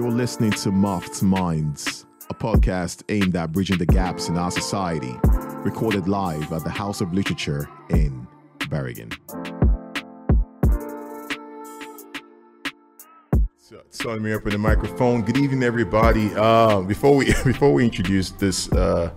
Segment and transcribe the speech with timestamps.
[0.00, 5.14] You're listening to Muffed Minds, a podcast aimed at bridging the gaps in our society,
[5.58, 8.26] recorded live at the House of Literature in
[8.70, 9.10] Bergen.
[13.58, 15.20] So, sign me up in the microphone.
[15.20, 16.30] Good evening, everybody.
[16.34, 19.10] Uh, before we before we introduce this uh,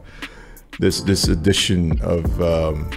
[0.80, 2.90] this this edition of um,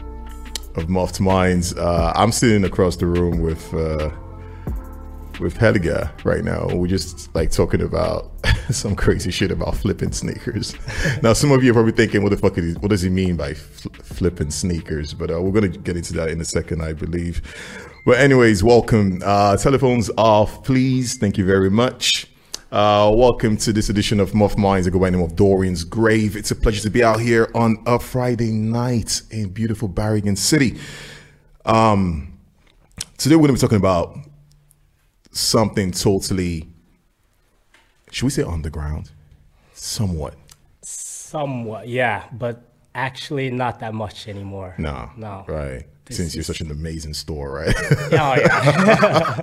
[0.75, 4.11] of Muffed Minds, uh, I'm sitting across the room with uh,
[5.41, 6.69] with Helge right now.
[6.69, 8.31] We're just like talking about
[8.71, 10.75] some crazy shit about flipping sneakers.
[11.23, 12.77] now, some of you are probably thinking, "What the fuck is?
[12.79, 16.29] What does he mean by fl- flipping sneakers?" But uh, we're gonna get into that
[16.29, 17.43] in a second, I believe.
[18.05, 19.21] But anyways, welcome.
[19.25, 21.17] Uh, telephones off, please.
[21.17, 22.29] Thank you very much.
[22.73, 25.85] Uh, welcome to this edition of Muff Minds, I go by the name of Dorian's
[25.85, 26.37] Grave.
[26.37, 30.77] It's a pleasure to be out here on a Friday night in beautiful Bergen City.
[31.65, 32.39] Um,
[33.19, 34.19] today we're going to be talking about
[35.37, 36.69] something totally,
[38.11, 39.11] should we say underground?
[39.75, 40.35] Somewhat.
[40.83, 42.63] Somewhat, yeah, but
[42.95, 44.75] actually not that much anymore.
[44.79, 45.11] No.
[45.17, 45.45] No.
[45.47, 45.85] Right.
[46.07, 47.75] This Since you're such an amazing store, right?
[48.13, 49.39] Oh, yeah.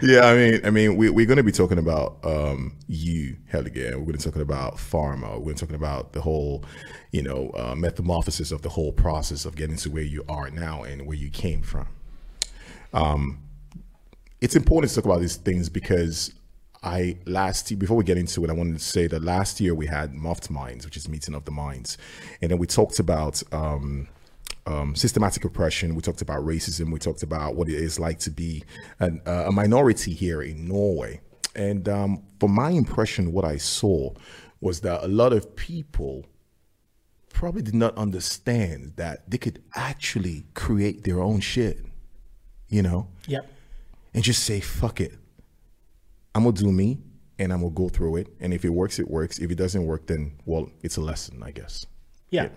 [0.02, 3.94] yeah, I mean, I mean, we, we're going to be talking about um, you, Helligan.
[3.94, 5.40] We're going to be talking about pharma.
[5.40, 6.64] We're going to be talking about the whole,
[7.10, 10.84] you know, uh, metamorphosis of the whole process of getting to where you are now
[10.84, 11.88] and where you came from.
[12.92, 13.40] Um,
[14.40, 16.32] it's important to talk about these things because
[16.82, 19.86] I last before we get into it, I wanted to say that last year we
[19.86, 21.98] had Muffed Minds, which is Meeting of the Minds,
[22.40, 24.08] and then we talked about um,
[24.66, 25.94] um, systematic oppression.
[25.94, 26.92] We talked about racism.
[26.92, 28.64] We talked about what it is like to be
[29.00, 31.20] an, uh, a minority here in Norway.
[31.56, 34.12] And um, for my impression, what I saw
[34.60, 36.26] was that a lot of people
[37.32, 41.84] probably did not understand that they could actually create their own shit,
[42.68, 43.08] you know?
[43.26, 43.50] yep.
[44.18, 45.12] And just say fuck it.
[46.34, 46.98] I'm gonna do me
[47.38, 49.38] and i'm gonna go through it and if it works it works.
[49.38, 51.86] If it doesn't work then well it's a lesson i guess.
[52.28, 52.48] Yeah.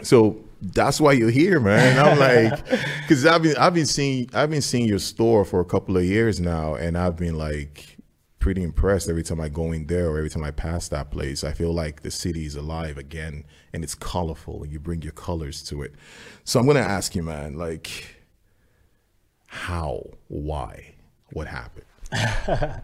[0.00, 1.98] so that's why you're here man.
[1.98, 2.64] I'm like
[3.02, 6.04] because i've been i've been seeing i've been seeing your store for a couple of
[6.04, 7.98] years now and i've been like
[8.38, 11.44] pretty impressed every time i go in there or every time i pass that place.
[11.44, 13.44] I feel like the city is alive again
[13.74, 15.92] and it's colorful and you bring your colors to it.
[16.44, 18.14] So i'm gonna ask you man like
[19.48, 20.94] how why
[21.32, 21.84] what happened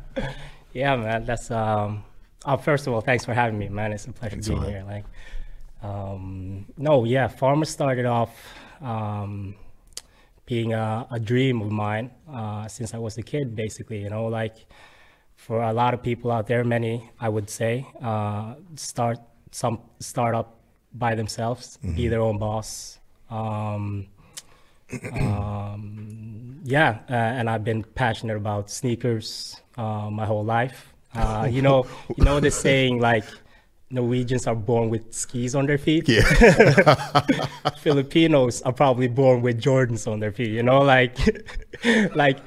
[0.74, 1.24] Yeah, man.
[1.24, 2.04] That's um.
[2.44, 3.92] Oh, first of all, thanks for having me, man.
[3.92, 4.70] It's a pleasure being all right.
[4.70, 4.84] here.
[4.84, 5.04] Like,
[5.82, 7.28] um, no, yeah.
[7.28, 8.36] Pharma started off
[8.82, 9.54] um,
[10.44, 13.54] being a, a dream of mine uh, since I was a kid.
[13.56, 14.56] Basically, you know, like
[15.36, 19.18] for a lot of people out there, many I would say, uh, start
[19.52, 20.58] some startup
[20.92, 22.98] by themselves, be their own boss.
[23.30, 24.08] Um,
[25.14, 30.94] um, yeah, uh, and I've been passionate about sneakers uh, my whole life.
[31.14, 31.86] Uh, you know,
[32.16, 33.24] you know the saying like
[33.90, 36.08] Norwegians are born with skis on their feet.
[36.08, 36.22] yeah
[37.78, 40.50] Filipinos are probably born with Jordans on their feet.
[40.50, 41.16] You know, like,
[42.14, 42.38] like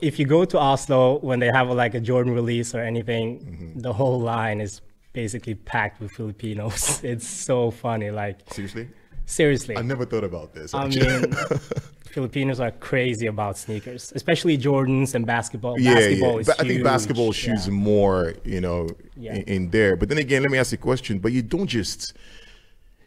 [0.00, 3.92] if you go to Oslo when they have like a Jordan release or anything, the
[3.92, 4.80] whole line is
[5.12, 7.00] basically packed with Filipinos.
[7.04, 8.10] It's so funny.
[8.10, 8.88] Like seriously
[9.26, 11.34] seriously, i never thought about this I mean,
[12.16, 15.74] Filipinos are crazy about sneakers, especially Jordans and basketball.
[15.78, 16.44] yeah, basketball yeah.
[16.46, 17.74] But I think basketball shoes Yeah.
[17.90, 19.34] more, you know, Yeah.
[19.36, 19.92] in, in there.
[20.00, 21.18] But then again, let me ask you a question.
[21.18, 22.14] But you don't just,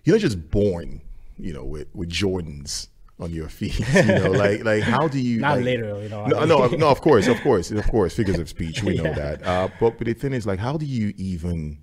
[0.04, 1.02] you're not just born,
[1.40, 3.80] you know, with, with Jordans on your feet.
[3.96, 5.40] You know, like like how do you?
[5.40, 6.88] Not like- literally, no, I No, mean- no, no.
[6.96, 8.12] Of course, of course, of course.
[8.14, 9.14] Figures of speech, we know Yeah.
[9.24, 9.38] that.
[9.52, 11.80] Uh, but but the thing is, like, how do you even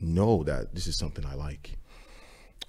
[0.00, 1.64] know that this is something I like?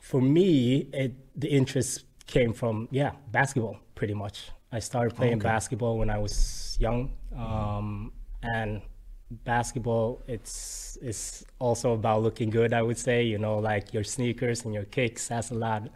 [0.09, 1.11] For me, it
[1.43, 4.51] the interest came from yeah basketball pretty much.
[4.71, 8.11] I started playing basketball when I was young, um,
[8.43, 8.81] and
[9.43, 12.73] basketball it's it's also about looking good.
[12.73, 15.89] I would say you know like your sneakers and your kicks has a lot.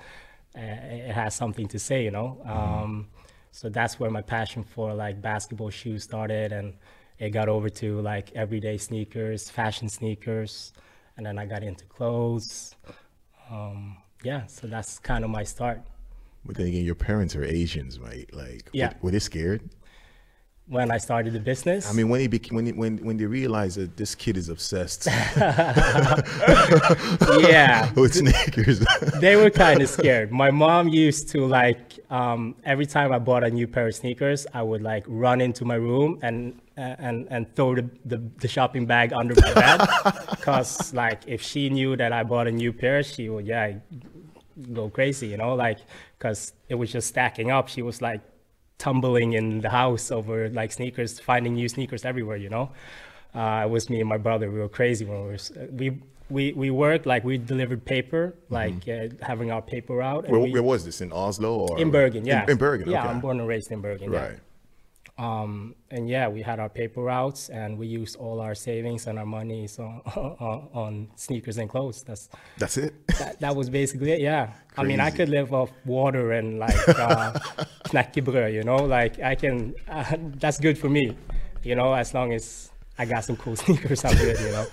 [0.57, 2.41] Uh, it has something to say, you know.
[2.45, 3.07] Um,
[3.51, 6.73] so that's where my passion for like basketball shoes started, and
[7.19, 10.73] it got over to like everyday sneakers, fashion sneakers,
[11.17, 12.75] and then I got into clothes.
[13.49, 15.81] Um, yeah, so that's kind of my start.
[16.45, 18.27] But then again, your parents are Asians, right?
[18.33, 18.87] Like, Yeah.
[18.87, 19.61] were, were they scared?
[20.67, 23.25] When I started the business, I mean, when he bec- when he, when when they
[23.25, 25.05] realized that this kid is obsessed
[27.39, 28.79] yeah, with sneakers,
[29.19, 30.31] they were kind of scared.
[30.31, 34.47] My mom used to like um, every time I bought a new pair of sneakers,
[34.53, 38.85] I would like run into my room and and and throw the, the, the shopping
[38.85, 39.81] bag under my bed
[40.29, 43.73] because like if she knew that I bought a new pair, she would yeah
[44.73, 45.79] go crazy, you know, like
[46.17, 47.67] because it was just stacking up.
[47.67, 48.21] She was like
[48.77, 52.37] tumbling in the house over like sneakers, finding new sneakers everywhere.
[52.37, 52.71] You know,
[53.35, 54.49] uh, it was me and my brother.
[54.49, 56.01] We were crazy when we were we.
[56.29, 59.21] We, we worked like we delivered paper, like mm-hmm.
[59.21, 60.29] uh, having our paper out.
[60.29, 62.23] Where, we, where, was this in Oslo or in Bergen?
[62.25, 62.89] Yeah, in, in Bergen.
[62.89, 63.09] Yeah, okay.
[63.09, 64.09] I'm born and raised in Bergen.
[64.09, 64.31] Right.
[64.31, 64.37] Yeah.
[65.21, 69.19] Um, and yeah, we had our paper routes and we used all our savings and
[69.19, 69.83] our money so,
[70.15, 72.01] on, on sneakers and clothes.
[72.01, 72.27] That's
[72.57, 72.95] that's it.
[73.19, 74.19] That, that was basically it.
[74.19, 74.47] Yeah.
[74.47, 74.57] Crazy.
[74.77, 77.33] I mean, I could live off water and like uh,
[77.93, 79.75] knäckebröd, you know, like I can.
[79.87, 81.15] Uh, that's good for me,
[81.61, 84.03] you know, as long as I got some cool sneakers.
[84.03, 84.65] I'm good, you know.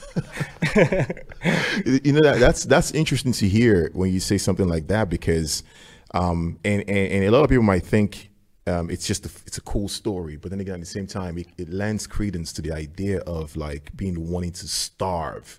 [2.05, 5.63] you know that that's that's interesting to hear when you say something like that because,
[6.15, 8.28] um, and, and and a lot of people might think
[8.69, 10.37] um, it's just a, it's a cool story.
[10.37, 13.57] But then again, at the same time, it, it lends credence to the idea of
[13.57, 15.59] like being wanting to starve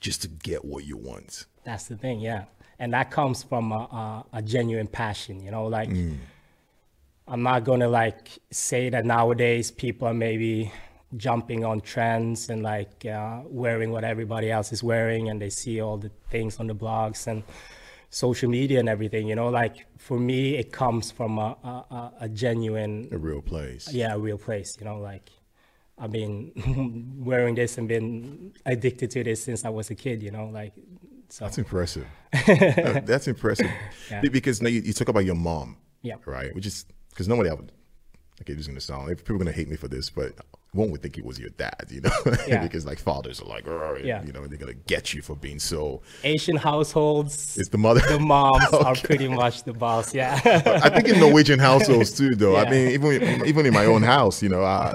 [0.00, 1.46] just to get what you want.
[1.64, 2.44] That's the thing, yeah,
[2.78, 5.40] and that comes from a, a, a genuine passion.
[5.40, 6.16] You know, like mm.
[7.26, 10.72] I'm not gonna like say that nowadays people are maybe
[11.16, 15.80] jumping on trends and like uh, wearing what everybody else is wearing, and they see
[15.80, 17.42] all the things on the blogs and
[18.12, 22.28] social media and everything you know like for me it comes from a, a, a
[22.28, 23.90] genuine a real place.
[23.90, 25.30] Yeah a real place you know like
[25.98, 26.52] i've been
[27.24, 30.74] wearing this and been addicted to this since i was a kid you know like
[31.30, 31.46] so.
[31.46, 32.06] That's impressive.
[33.06, 33.70] That's impressive.
[34.10, 34.20] Yeah.
[34.30, 36.16] because now you, you, talk about your mom yeah.
[36.26, 36.54] right?
[36.54, 37.62] Which is because nobody ever
[38.42, 40.32] okay this is gonna sound people are gonna hate me for this but
[40.74, 42.10] one would think it was your dad, you know,
[42.48, 42.62] yeah.
[42.62, 43.66] because like fathers are like,
[44.02, 44.24] yeah.
[44.24, 46.00] you know, they're gonna get you for being so.
[46.24, 48.84] Asian households, it's the mother, the moms okay.
[48.84, 50.14] are pretty much the boss.
[50.14, 52.54] Yeah, I think in Norwegian households too, though.
[52.54, 52.62] Yeah.
[52.62, 54.94] I mean, even even in my own house, you know, I,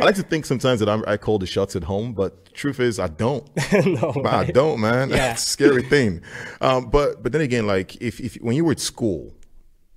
[0.00, 2.80] I like to think sometimes that I'm, i call the shots at home, but truth
[2.80, 3.48] is, I don't.
[3.72, 5.10] no, I don't, man.
[5.10, 5.16] Yeah.
[5.16, 6.22] That's a scary thing.
[6.60, 9.32] Um, but but then again, like if if when you were at school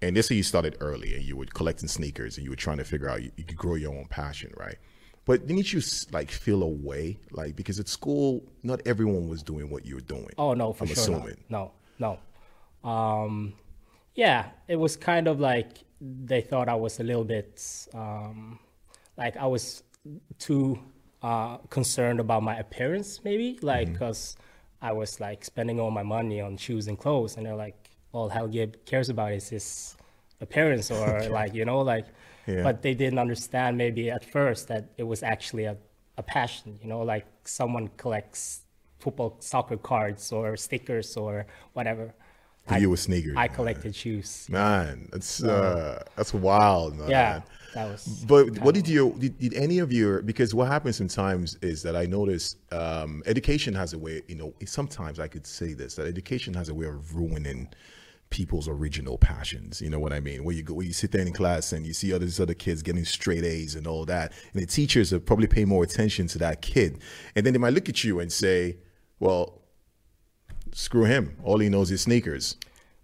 [0.03, 2.77] and this say you started early and you were collecting sneakers and you were trying
[2.77, 4.77] to figure out you, you could grow your own passion, right?
[5.25, 5.81] But didn't you
[6.11, 10.01] like feel a way, like because at school, not everyone was doing what you were
[10.01, 10.29] doing.
[10.37, 11.37] Oh no, for I'm sure assuming.
[11.49, 12.19] No, no.
[12.83, 12.89] no.
[12.89, 13.53] Um,
[14.13, 17.61] yeah, it was kind of like they thought I was a little bit
[17.93, 18.59] um,
[19.17, 19.83] like I was
[20.37, 20.79] too
[21.21, 24.85] uh, concerned about my appearance, maybe like because mm-hmm.
[24.85, 28.29] I was like spending all my money on shoes and clothes, and they're like, all
[28.29, 29.97] Helge cares about is his
[30.41, 31.29] appearance, or okay.
[31.29, 32.05] like you know, like
[32.47, 32.63] yeah.
[32.63, 35.77] but they didn't understand maybe at first that it was actually a,
[36.17, 38.61] a passion you know like someone collects
[38.99, 42.13] football soccer cards or stickers or whatever
[42.67, 43.93] I, you were sneakers i collected man.
[43.93, 47.09] shoes man that's uh that's wild man.
[47.09, 47.41] yeah
[47.75, 51.57] that was but what did you did, did, any of your because what happens sometimes
[51.61, 55.73] is that i notice um, education has a way you know sometimes i could say
[55.73, 57.69] this that education has a way of ruining
[58.29, 59.81] people's original passions.
[59.81, 60.43] You know what I mean?
[60.43, 62.53] Where you go, where you sit there in class and you see all these other
[62.53, 66.27] kids getting straight A's and all that, and the teachers are probably pay more attention
[66.27, 67.01] to that kid,
[67.35, 68.77] and then they might look at you and say,
[69.19, 69.61] "Well,
[70.73, 71.37] screw him.
[71.43, 72.57] All he knows is sneakers."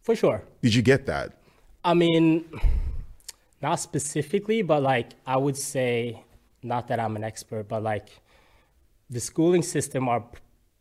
[0.03, 0.43] For sure.
[0.61, 1.41] Did you get that?
[1.85, 2.45] I mean,
[3.61, 6.23] not specifically, but like I would say,
[6.63, 8.09] not that I'm an expert, but like
[9.09, 10.23] the schooling system are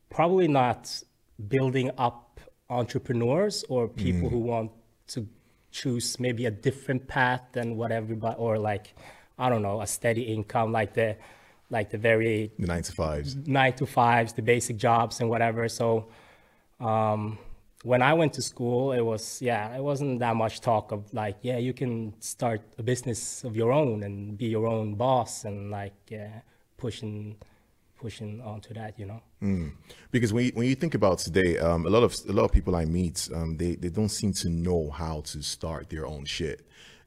[0.09, 1.03] probably not
[1.49, 2.30] building up
[2.71, 4.33] entrepreneurs or people mm.
[4.33, 4.71] who want
[5.09, 5.27] to
[5.73, 8.95] choose maybe a different path than what everybody or like
[9.39, 11.17] I don't know a steady income like the
[11.71, 15.69] like the very the nine to fives nine to fives the basic jobs and whatever
[15.69, 16.09] so
[16.81, 17.39] um,
[17.83, 21.37] when I went to school it was yeah it wasn't that much talk of like
[21.43, 25.71] yeah you can start a business of your own and be your own boss and
[25.71, 26.41] like uh,
[26.77, 27.37] pushing
[28.01, 29.21] pushing onto that, you know.
[29.43, 29.73] Mm.
[30.11, 32.53] Because when you, when you think about today, um, a lot of a lot of
[32.53, 36.25] people I meet, um, they they don't seem to know how to start their own
[36.25, 36.67] shit,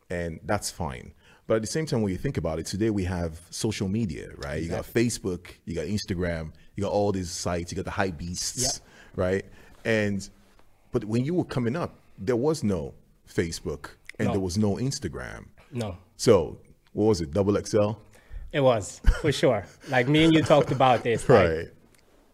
[0.09, 1.13] and that's fine.
[1.45, 4.29] But at the same time, when you think about it, today we have social media,
[4.37, 4.63] right?
[4.63, 4.63] Exactly.
[4.63, 8.17] You got Facebook, you got Instagram, you got all these sites, you got the hype
[8.17, 8.71] beasts, yep.
[9.15, 9.45] right?
[9.83, 10.27] And
[10.91, 12.93] but when you were coming up, there was no
[13.27, 14.33] Facebook and no.
[14.33, 15.47] there was no Instagram.
[15.71, 15.97] No.
[16.15, 16.59] So
[16.93, 17.33] what was it?
[17.33, 17.93] Double XL.
[18.53, 19.65] It was for sure.
[19.89, 21.27] Like me and you talked about this.
[21.27, 21.67] Like, right.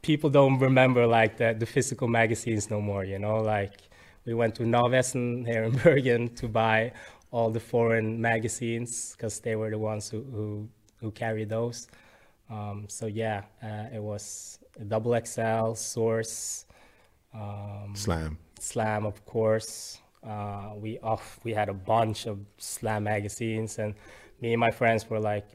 [0.01, 3.05] People don't remember like the, the physical magazines no more.
[3.05, 3.73] You know, like
[4.25, 6.91] we went to Narvesen here in Bergen to buy
[7.31, 11.87] all the foreign magazines because they were the ones who who, who carried those.
[12.49, 16.65] Um, so yeah, uh, it was double XL, Source,
[17.33, 19.99] um, Slam, Slam, of course.
[20.21, 23.93] Uh, we off we had a bunch of Slam magazines, and
[24.41, 25.47] me and my friends were like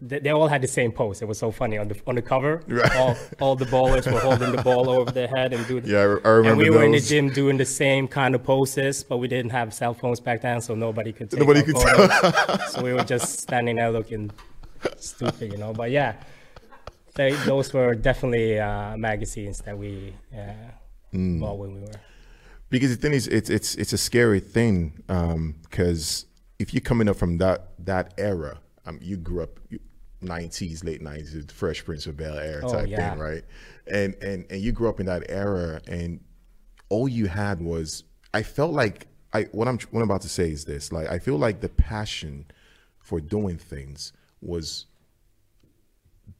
[0.00, 1.22] they, they all had the same pose.
[1.22, 2.62] It was so funny on the on the cover.
[2.68, 2.96] Right.
[2.96, 5.84] All all the ballers were holding the ball over their head and doing.
[5.86, 9.04] Yeah, I remember And we were in the gym doing the same kind of poses,
[9.04, 12.72] but we didn't have cell phones back then, so nobody could take Nobody could photos.
[12.72, 14.30] so we were just standing there looking
[14.98, 15.72] stupid, you know.
[15.72, 16.14] But yeah,
[17.14, 20.52] they, those were definitely uh, magazines that we uh,
[21.14, 21.40] Mm.
[21.40, 22.00] bought when we were.
[22.68, 25.00] because the thing is it's it's it's a scary thing
[25.62, 26.26] because
[26.58, 29.78] if you're coming up from that that era um, you grew up you-
[30.24, 33.10] 90s late 90s fresh prince of bel air Oh, type yeah.
[33.10, 33.42] thing right
[33.86, 36.20] and and and you grew up in that era and
[36.88, 40.50] all you had was i felt like i what i'm what i'm about to say
[40.50, 42.46] is this like i feel like the passion
[42.98, 44.86] for doing things was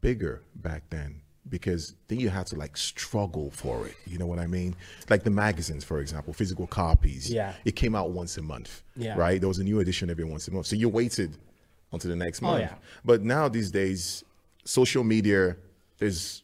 [0.00, 3.94] bigger back then because then you had to like struggle for it.
[4.04, 4.74] You know what I mean?
[5.08, 7.30] Like the magazines, for example, physical copies.
[7.30, 7.52] Yeah.
[7.64, 8.82] It came out once a month.
[8.96, 9.16] Yeah.
[9.16, 9.40] Right?
[9.40, 10.66] There was a new edition every once a month.
[10.66, 11.36] So you waited
[11.96, 12.60] until the next month.
[12.60, 12.74] yeah.
[13.04, 14.24] But now these days,
[14.64, 15.56] social media,
[15.98, 16.42] there's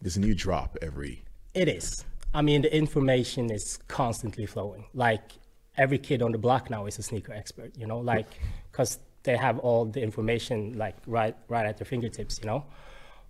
[0.00, 1.22] there's a new drop every
[1.54, 2.04] It is.
[2.34, 4.84] I mean, the information is constantly flowing.
[4.94, 5.32] Like
[5.76, 7.72] every kid on the block now is a sneaker expert.
[7.76, 8.28] You know, like
[8.70, 12.38] because they have all the information like right right at their fingertips.
[12.40, 12.64] You know,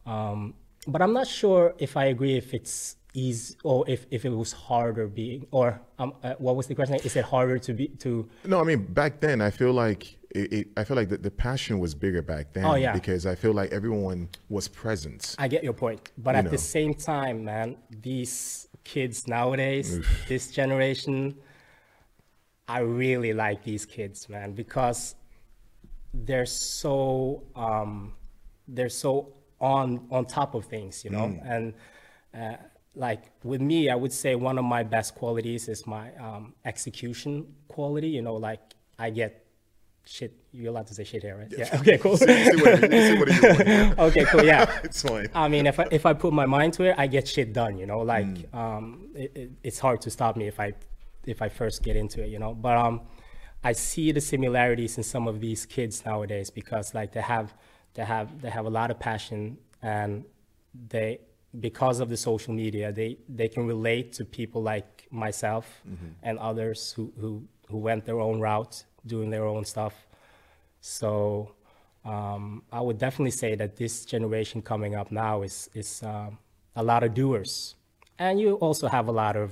[0.06, 0.54] um,
[0.86, 4.52] but I'm not sure if I agree if it's easy or if, if it was
[4.52, 6.96] harder being or um, uh, what was the question?
[6.96, 8.28] Is it harder to be to?
[8.44, 9.40] No, I mean back then.
[9.40, 12.64] I feel like it, it, I feel like the, the passion was bigger back then.
[12.64, 12.92] Oh, yeah.
[12.92, 15.34] Because I feel like everyone was present.
[15.38, 16.50] I get your point, but You at know.
[16.50, 21.34] the same time, man, these kids nowadays, this generation,
[22.66, 25.14] I really like these kids, man, because
[26.12, 28.14] they're so um,
[28.66, 31.74] they're so on on top of things, you know, and
[32.34, 32.56] uh,
[32.94, 37.46] like with me, I would say one of my best qualities is my um, execution
[37.68, 38.08] quality.
[38.08, 38.60] You know, like
[38.98, 39.46] I get
[40.08, 40.32] shit.
[40.52, 41.52] You're allowed to say shit here, right?
[41.56, 41.78] Yeah.
[41.80, 41.98] Okay.
[41.98, 42.16] Cool.
[42.16, 43.98] See what, see what you want.
[44.06, 44.24] okay.
[44.24, 44.44] Cool.
[44.44, 44.80] Yeah.
[44.84, 45.28] It's fine.
[45.34, 47.78] I mean, if I, if I put my mind to it, I get shit done.
[47.78, 50.72] You know, like um, it, it, it's hard to stop me if I
[51.26, 52.28] if I first get into it.
[52.28, 53.02] You know, but um,
[53.62, 57.54] I see the similarities in some of these kids nowadays because like they have
[57.94, 60.24] they have they have a lot of passion and
[60.88, 61.20] they
[61.60, 65.80] because of the social media they they can relate to people like myself
[66.22, 69.94] and others who who who went their own route doing their own stuff
[70.80, 71.50] so
[72.04, 76.38] um, I would definitely say that this generation coming up now is is um,
[76.76, 77.74] a lot of doers,
[78.18, 79.48] and you also have a lot of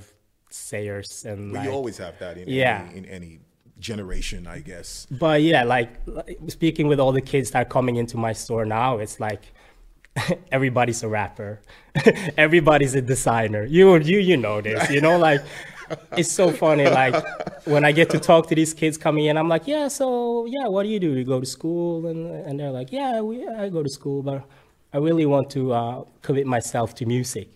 [0.49, 2.87] sayers and But like, you always have that in, Yeah.
[2.89, 3.39] any, in any
[3.79, 5.05] generation, I guess.
[5.11, 8.65] but yeah, like, like speaking with all the kids that are coming into my store
[8.65, 9.43] now, it's like
[10.51, 11.59] everybody's a rapper,
[12.37, 13.63] everybody's a designer.
[13.65, 15.41] You you you know this, you know, like
[16.17, 16.85] it's so funny.
[16.85, 17.15] Like
[17.65, 20.67] when I get to talk to these kids coming in, I'm like, yeah, so yeah,
[20.67, 21.11] what do you do?
[21.13, 24.43] You go to school, and and they're like, yeah, we I go to school, but
[24.93, 27.49] I really want to uh, commit myself to music.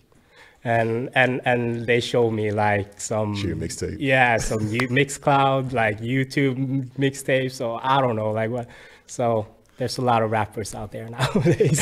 [0.64, 3.96] And and and they show me like some mixtape.
[3.98, 8.68] yeah, some Mixcloud, like YouTube mixtapes, or I don't know, like what.
[9.06, 9.46] So
[9.76, 11.80] there's a lot of rappers out there nowadays.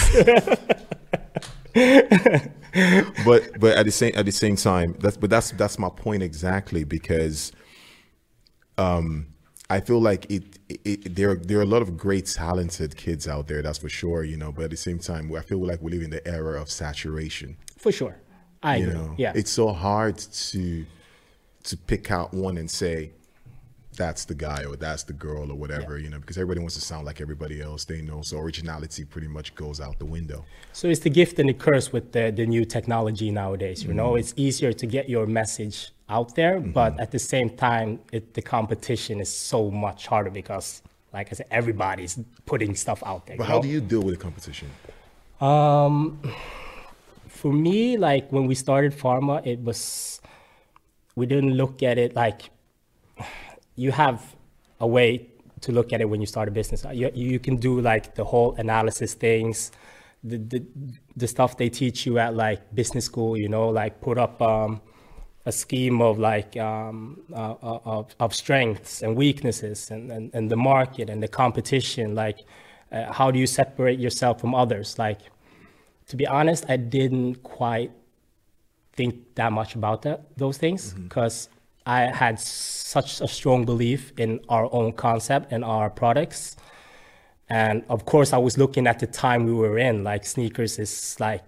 [3.24, 6.22] but but at the same at the same time, that's but that's that's my point
[6.22, 7.52] exactly because
[8.78, 9.26] um
[9.68, 13.28] I feel like it, it, it there there are a lot of great talented kids
[13.28, 14.50] out there, that's for sure, you know.
[14.50, 17.56] But at the same time, I feel like we live in the era of saturation.
[17.78, 18.16] For sure,
[18.62, 18.94] I You agree.
[18.94, 20.84] know, yeah, it's so hard to
[21.62, 23.12] to pick out one and say
[24.00, 26.80] that's the guy or that's the girl or whatever, you know, because everybody wants to
[26.80, 28.22] sound like everybody else they know.
[28.22, 30.40] So originality pretty much goes out the window.
[30.72, 33.84] So it's the gift and the curse with the, the new technology nowadays.
[33.84, 38.00] You know, it's easier to get your message out there, but at the same time,
[38.10, 43.26] it, the competition is so much harder because, like I said, everybody's putting stuff out
[43.26, 43.36] there.
[43.36, 43.62] But how know?
[43.62, 44.68] do you deal with the competition?
[45.42, 46.18] Um,
[47.28, 50.20] for me, like when we started pharma, it was
[51.16, 52.50] we didn't look at it like
[53.80, 54.20] you have
[54.78, 55.10] a way
[55.62, 56.84] to look at it when you start a business.
[56.92, 59.72] You, you can do like the whole analysis things,
[60.22, 60.60] the, the
[61.16, 63.32] the stuff they teach you at like business school.
[63.36, 64.82] You know, like put up um,
[65.46, 70.50] a scheme of like um, uh, uh, of, of strengths and weaknesses and, and, and
[70.50, 72.14] the market and the competition.
[72.14, 72.38] Like,
[72.92, 74.98] uh, how do you separate yourself from others?
[74.98, 75.20] Like,
[76.08, 77.92] to be honest, I didn't quite
[78.92, 81.48] think that much about that those things because
[81.86, 86.56] I had such a strong belief in our own concept and our products.
[87.48, 90.04] And of course, I was looking at the time we were in.
[90.04, 91.44] Like sneakers is like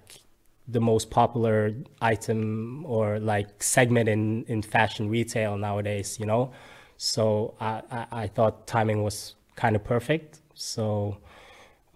[0.69, 6.53] the most popular item or like segment in, in fashion retail nowadays, you know.
[6.97, 10.41] So I, I, I thought timing was kind of perfect.
[10.55, 11.19] So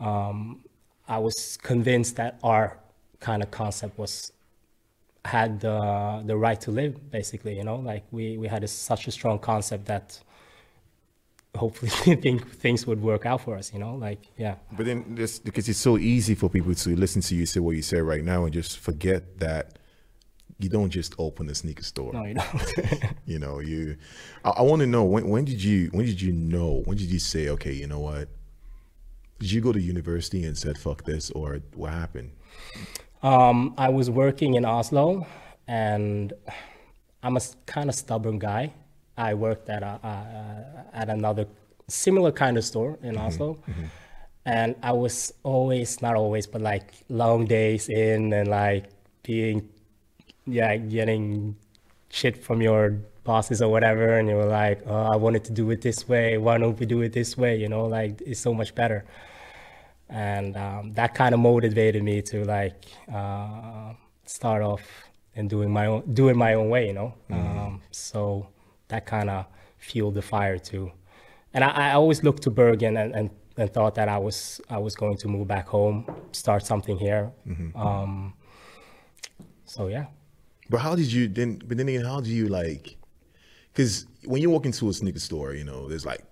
[0.00, 0.64] um,
[1.08, 2.78] I was convinced that our
[3.20, 4.32] kind of concept was
[5.26, 7.76] had the the right to live basically you know?
[7.76, 10.20] Like we we had a, such a strong concept that
[11.56, 11.90] hopefully
[12.22, 13.94] think things would work out for us you know?
[13.94, 14.56] Like yeah.
[14.72, 17.76] But then this because it's so easy for people to listen to you say what
[17.76, 19.78] you say right now and just forget that
[20.58, 22.12] you don't just open a sneaker store.
[22.14, 23.04] No you don't.
[23.26, 23.96] You know you
[24.44, 27.10] i, I want to know when, when did you when did you know when did
[27.10, 28.28] you say okay you know what?
[29.38, 32.30] Did you go to university and said fuck this or what happened
[33.26, 35.26] um, I was working in Oslo,
[35.66, 36.32] and
[37.24, 38.72] I'm a kind of stubborn guy.
[39.18, 41.46] I worked at a, uh, at another
[41.88, 43.26] similar kind of store in mm-hmm.
[43.26, 43.86] Oslo, mm-hmm.
[44.44, 48.84] and I was always not always, but like long days in and like
[49.24, 49.68] being,
[50.46, 51.56] yeah, getting
[52.10, 52.90] shit from your
[53.24, 56.38] bosses or whatever, and you were like, oh, I wanted to do it this way.
[56.38, 57.56] Why don't we do it this way?
[57.56, 59.04] You know, like it's so much better
[60.08, 63.92] and um, that kind of motivated me to like uh,
[64.24, 64.82] start off
[65.34, 67.58] and doing my own doing my own way you know mm-hmm.
[67.58, 68.46] um, so
[68.88, 69.46] that kind of
[69.78, 70.90] fueled the fire too
[71.52, 74.78] and I, I always looked to Bergen and, and, and, thought that I was I
[74.78, 77.76] was going to move back home start something here mm-hmm.
[77.76, 78.34] um,
[79.64, 80.06] so yeah
[80.70, 82.96] but how did you then but then again how do you like
[83.72, 86.24] because when you walk into a sneaker store you know there's like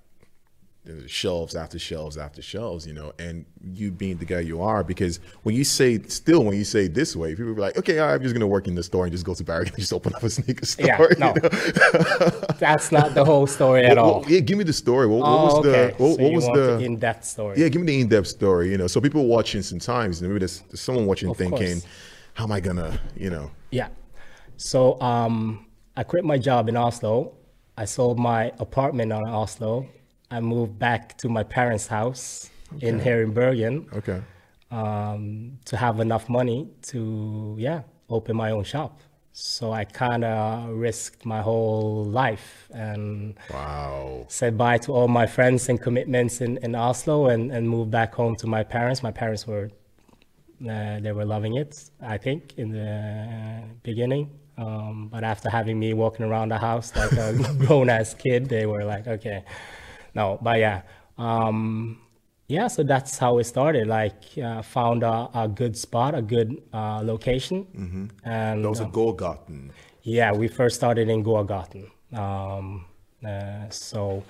[1.07, 5.19] shelves after shelves after shelves, you know, and you being the guy you are, because
[5.43, 8.35] when you say, still when you say this way, people be like, okay, I'm just
[8.35, 10.23] going to work in the store and just go to Barry and just open up
[10.23, 10.87] a sneaker store.
[10.87, 11.49] Yeah, no, you know?
[12.59, 14.25] that's not the whole story at all.
[14.29, 15.07] yeah, give me the story.
[15.07, 15.95] What, what oh, was okay.
[15.97, 17.59] the, what, so was the, the in-depth story?
[17.59, 20.81] Yeah, give me the in-depth story, you know, so people watching sometimes, maybe there's, there's
[20.81, 21.87] someone watching of thinking, course.
[22.35, 23.51] how am I going to, you know?
[23.71, 23.89] Yeah.
[24.59, 27.33] So um, I quit my job in Oslo.
[27.77, 29.89] I sold my apartment in Oslo
[30.31, 32.89] I moved back to my parents' house okay.
[32.89, 33.87] in here in Bergen.
[33.93, 34.23] Okay.
[34.71, 39.01] Um, to have enough money to yeah open my own shop.
[39.37, 44.27] So I kind of risked my whole life and wow.
[44.29, 48.15] said bye to all my friends and commitments in, in Oslo and, and moved back
[48.15, 49.03] home to my parents.
[49.03, 49.71] My parents were
[50.63, 54.31] uh, they were loving it, I think, in the beginning.
[54.57, 58.67] Um, but after having me walking around the house like a grown ass kid, they
[58.67, 59.45] were like, okay,
[60.15, 60.83] no, but yeah.
[61.19, 62.01] Um,
[62.49, 63.87] yeah, so that's how it started.
[63.87, 68.29] Like, uh, found a, a, good spot, a good uh, location, mm-hmm.
[68.29, 69.71] and those are uh.
[70.03, 71.91] Yeah, we first started in Gågaten.
[72.13, 72.85] Um,
[73.27, 74.23] uh, so,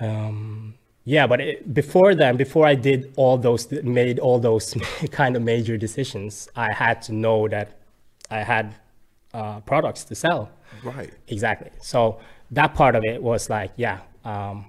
[0.00, 4.74] um, yeah, but it, before then, before I did all those, made all those
[5.10, 7.78] kind of major decisions, I had to know that
[8.30, 8.74] I had
[9.32, 10.50] uh, products to sell.
[10.84, 11.10] Right.
[11.28, 11.70] Exactly.
[11.80, 14.66] So that part of it was like, yeah, um,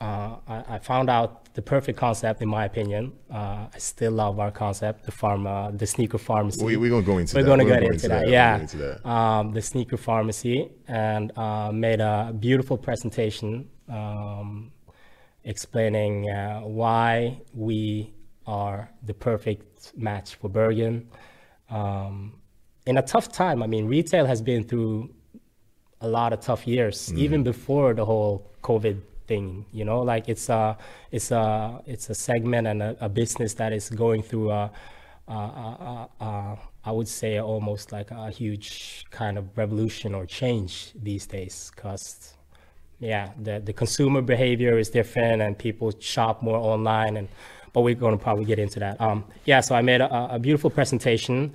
[0.00, 3.12] uh, I, I, found out the perfect concept, in my opinion.
[3.30, 6.64] Uh, I still love our concept, the pharma, the sneaker pharmacy.
[6.64, 7.48] We, are gonna go into we're that.
[7.48, 8.24] Gonna we're gonna get into, that.
[8.24, 8.28] that.
[8.28, 9.06] Yeah, into that.
[9.06, 14.72] Um, the sneaker pharmacy, and uh, made a beautiful presentation um,
[15.44, 18.12] explaining uh, why we
[18.46, 21.08] are the perfect match for Bergen.
[21.70, 22.34] Um,
[22.86, 25.10] in a tough time, I mean, retail has been through
[26.04, 27.18] a lot of tough years, mm.
[27.24, 29.64] even before the whole COVID thing.
[29.72, 30.76] You know, like it's a
[31.10, 31.44] it's a
[31.86, 34.70] it's a segment and a, a business that is going through a,
[35.28, 40.92] a, a, a I would say almost like a huge kind of revolution or change
[41.02, 42.34] these days, because
[43.00, 47.28] yeah, the the consumer behavior is different and people shop more online and.
[47.74, 49.00] But we're going to probably get into that.
[49.00, 51.52] Um, yeah, so I made a, a beautiful presentation,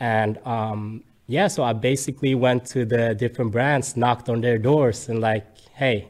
[0.00, 5.08] and um, yeah, so I basically went to the different brands, knocked on their doors,
[5.08, 6.08] and like, hey,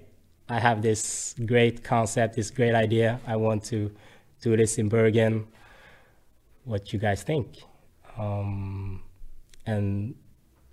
[0.48, 3.20] I have this great concept, this great idea.
[3.26, 3.90] I want to
[4.40, 5.46] do this in Bergen.
[6.64, 7.62] What you guys think?
[8.18, 9.02] Um,
[9.66, 10.14] and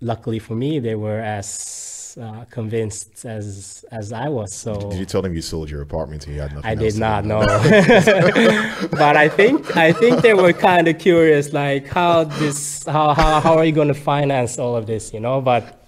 [0.01, 4.53] luckily for me, they were as uh, convinced as as I was.
[4.53, 6.69] So did you tell them you sold your apartment and you had nothing?
[6.69, 7.39] I did not know,
[8.91, 13.39] but I think I think they were kind of curious, like how this how how
[13.39, 15.41] how are you going to finance all of this, you know?
[15.41, 15.83] But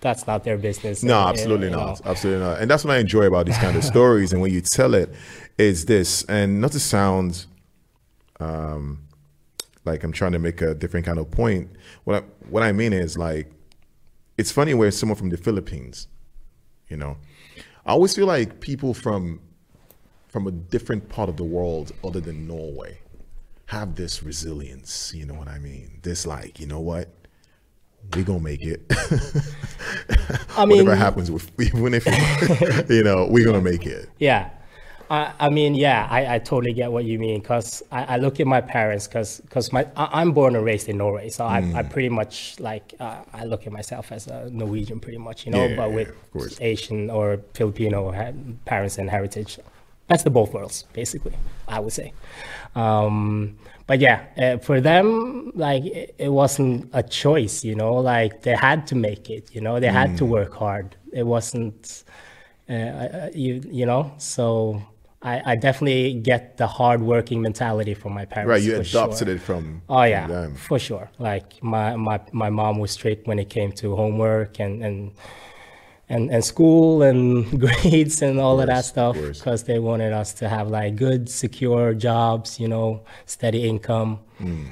[0.00, 1.02] that's not their business.
[1.02, 2.04] No, and, absolutely and, not.
[2.04, 2.10] Know.
[2.10, 2.60] Absolutely not.
[2.60, 4.32] And that's what I enjoy about these kind of stories.
[4.32, 5.12] And when you tell it,
[5.56, 7.46] is this, and not to sound
[8.40, 9.04] um,
[9.84, 11.70] like I'm trying to make a different kind of point.
[12.04, 13.50] What I, what I mean is like,
[14.36, 16.08] it's funny where someone from the Philippines,
[16.88, 17.16] you know,
[17.86, 19.40] I always feel like people from
[20.28, 22.98] from a different part of the world other than Norway
[23.66, 25.12] have this resilience.
[25.14, 26.00] You know what I mean?
[26.02, 27.08] This like, you know what?
[28.14, 28.82] we gonna make it.
[30.56, 32.06] I mean, whatever happens with even if
[32.90, 34.08] you know, we're gonna make it.
[34.18, 34.50] Yeah,
[35.10, 38.40] I, I mean, yeah, I, I totally get what you mean because I, I look
[38.40, 41.58] at my parents because because my I, am born and raised in Norway, so I,
[41.74, 45.52] I pretty much like uh, I look at myself as a Norwegian, pretty much, you
[45.52, 46.58] know, Yeah, but with course.
[46.60, 48.12] Asian or Filipino
[48.64, 49.58] parents and heritage.
[50.08, 51.32] That's the both worlds, basically.
[51.66, 52.12] I would say.
[52.74, 57.94] Um, but yeah, uh, for them, like it, it wasn't a choice, you know.
[57.94, 59.80] Like they had to make it, you know.
[59.80, 60.18] They had Mm.
[60.18, 60.96] to work hard.
[61.12, 62.04] It wasn't,
[62.68, 64.12] uh, uh, you you know.
[64.18, 64.82] So
[65.24, 68.48] I, I definitely get the hard working mentality from my parents.
[68.48, 69.36] Right, you adopted sure.
[69.36, 69.82] it from.
[69.88, 70.54] Oh from yeah, them.
[70.54, 71.10] for sure.
[71.18, 75.12] Like my, my my mom was strict when it came to homework and and
[76.08, 80.12] and, and school and grades and all of, that course, of stuff because they wanted
[80.12, 84.18] us to have like good, secure jobs, you know, steady income.
[84.40, 84.68] Mm.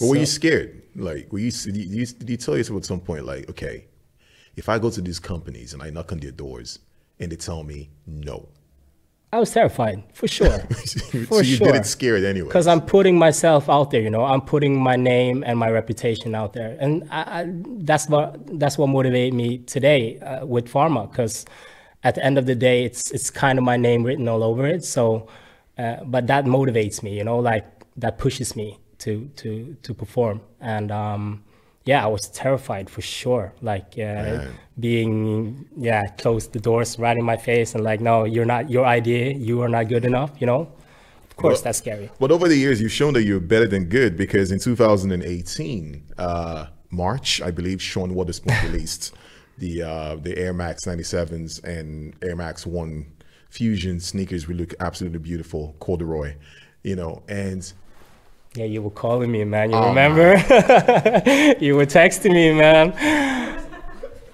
[0.00, 0.82] But were you scared?
[0.94, 3.86] Like, were you, did you, did you tell yourself at some point, like, okay,
[4.56, 6.78] if I go to these companies and I knock on their doors
[7.18, 8.48] and they tell me no,
[9.32, 10.60] I was terrified for sure.
[10.74, 11.66] so For you sure.
[11.72, 12.46] did it scared anyway.
[12.48, 14.00] because I'm putting myself out there.
[14.00, 17.46] You know, I'm putting my name and my reputation out there, and I, I,
[17.80, 21.10] that's what that's what motivated me today uh, with pharma.
[21.10, 21.44] Because
[22.04, 24.64] at the end of the day, it's it's kind of my name written all over
[24.66, 24.84] it.
[24.84, 25.28] So,
[25.76, 27.16] uh, but that motivates me.
[27.18, 30.40] You know, like that pushes me to to to perform.
[30.60, 31.42] And um,
[31.86, 33.52] yeah, I was terrified for sure.
[33.62, 34.44] Like uh,
[34.78, 38.84] being yeah, closed the doors right in my face and like, no, you're not your
[38.84, 39.32] idea.
[39.32, 40.32] You are not good enough.
[40.40, 40.72] You know.
[41.30, 42.10] Of course, Well- that's scary.
[42.18, 46.66] But over the years, you've shown that you're better than good because in 2018, uh,
[46.90, 49.14] March, I believe, Sean Wotherspoon released
[49.58, 53.06] the uh, the Air Max 97s and Air Max One
[53.50, 54.48] Fusion sneakers.
[54.48, 56.34] We look absolutely beautiful, corduroy,
[56.82, 57.70] you know, and
[58.56, 59.70] Yeah, you were calling me, man.
[59.70, 60.30] You Oh, remember?
[61.60, 62.92] you were texting me, man.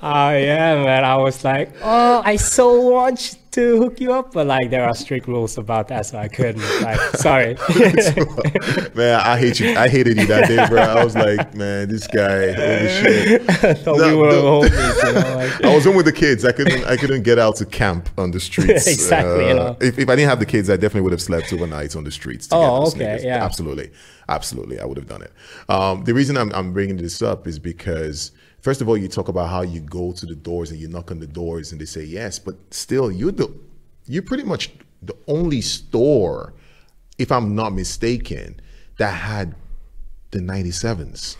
[0.00, 1.04] Oh yeah, man.
[1.04, 4.94] I was like, oh, I so want to hook you up, but like there are
[4.94, 6.62] strict rules about that, so I couldn't.
[6.82, 7.54] Like, sorry.
[8.94, 9.76] man, I hate you.
[9.76, 10.80] I hated you that day, bro.
[10.82, 13.42] I was like, man, this guy, holy shit.
[13.78, 14.60] Thought No, we were no.
[14.62, 15.36] homies, you know.
[15.36, 16.44] Like, I was home with the kids.
[16.44, 16.84] I couldn't.
[16.84, 18.86] I couldn't get out to camp on the streets.
[18.86, 19.76] Exactly, you Uh, know.
[19.80, 22.10] If, if I didn't have the kids, I definitely would have slept overnight on the
[22.10, 22.46] streets.
[22.48, 23.44] To Oh, get okay, yeah.
[23.44, 23.90] Absolutely,
[24.28, 25.32] absolutely, I would have done it.
[25.68, 28.32] Um, the reason I'm, I'm bringing this up is because
[28.62, 31.10] first of all, you talk about how you go to the doors and you knock
[31.10, 33.52] on the doors and they say yes, but still, you're the
[34.06, 34.72] you're pretty much
[35.02, 36.54] the only store,
[37.18, 38.60] if I'm not mistaken,
[38.98, 39.54] that had
[40.30, 41.36] the 97s.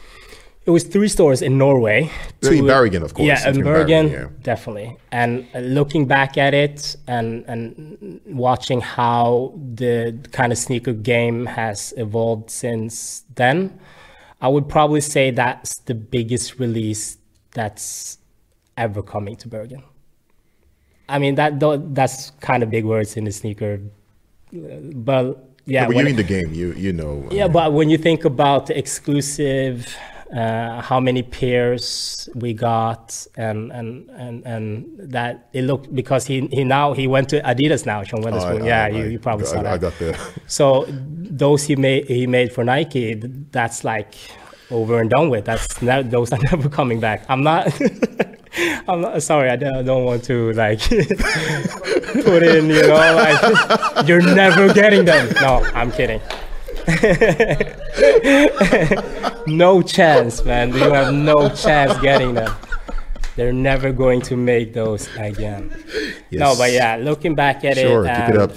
[0.65, 2.11] it was three stores in Norway.
[2.43, 3.27] In Bergen, of course.
[3.27, 4.27] Yeah, in Bergen, yeah.
[4.43, 4.97] definitely.
[5.11, 11.95] And looking back at it and and watching how the kind of sneaker game has
[11.97, 13.79] evolved since then,
[14.43, 17.17] I would probably say that's the biggest release
[17.53, 18.19] that's
[18.77, 19.85] ever coming to Bergen.
[21.09, 21.61] I mean that
[21.95, 23.81] that's kind of big words in the sneaker,
[24.53, 25.87] but yeah.
[25.87, 26.53] but when you're in the game.
[26.53, 27.29] You you know.
[27.31, 29.97] yeah, uh, but when you think about the exclusive,
[30.33, 36.47] uh, how many pairs we got, and and and and that it looked because he
[36.53, 38.63] he now he went to Adidas now, Sean Oh, Wotherspoon.
[38.63, 39.73] I- yeah, I- you, you probably saw that.
[39.75, 40.19] I got the.
[40.47, 43.15] so those he made he made for Nike,
[43.51, 44.15] that's like
[44.71, 45.45] over and done with.
[45.45, 47.25] That's ne- those are never coming back.
[47.29, 47.69] I'm not.
[48.89, 49.49] I'm not sorry.
[49.49, 55.05] I don't, I don't want to like put in, you know, like you're never getting
[55.07, 55.33] them.
[55.41, 56.21] No, I'm kidding.
[59.47, 60.73] No chance, man.
[60.73, 62.55] You have no chance getting them.
[63.37, 65.71] They're never going to make those again.
[66.31, 68.51] No, but yeah, looking back at Sure, it, keep and,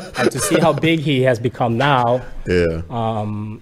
[0.00, 2.82] it and to see how big he has become now, yeah.
[2.88, 3.60] Um,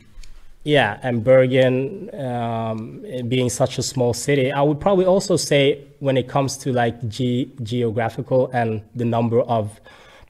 [0.63, 6.17] yeah, and Bergen um, being such a small city, I would probably also say when
[6.17, 9.81] it comes to like ge- geographical and the number of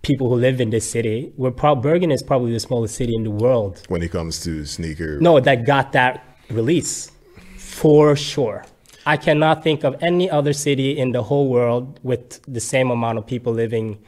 [0.03, 3.25] people who live in this city, we're prob- Bergen is probably the smallest city in
[3.25, 3.83] the world.
[3.89, 5.21] when it comes to sneaker.
[5.21, 7.11] No, that got that release
[7.57, 8.65] for sure.
[9.07, 13.19] I cannot think of any other city in the whole world with the same amount
[13.19, 13.99] of people living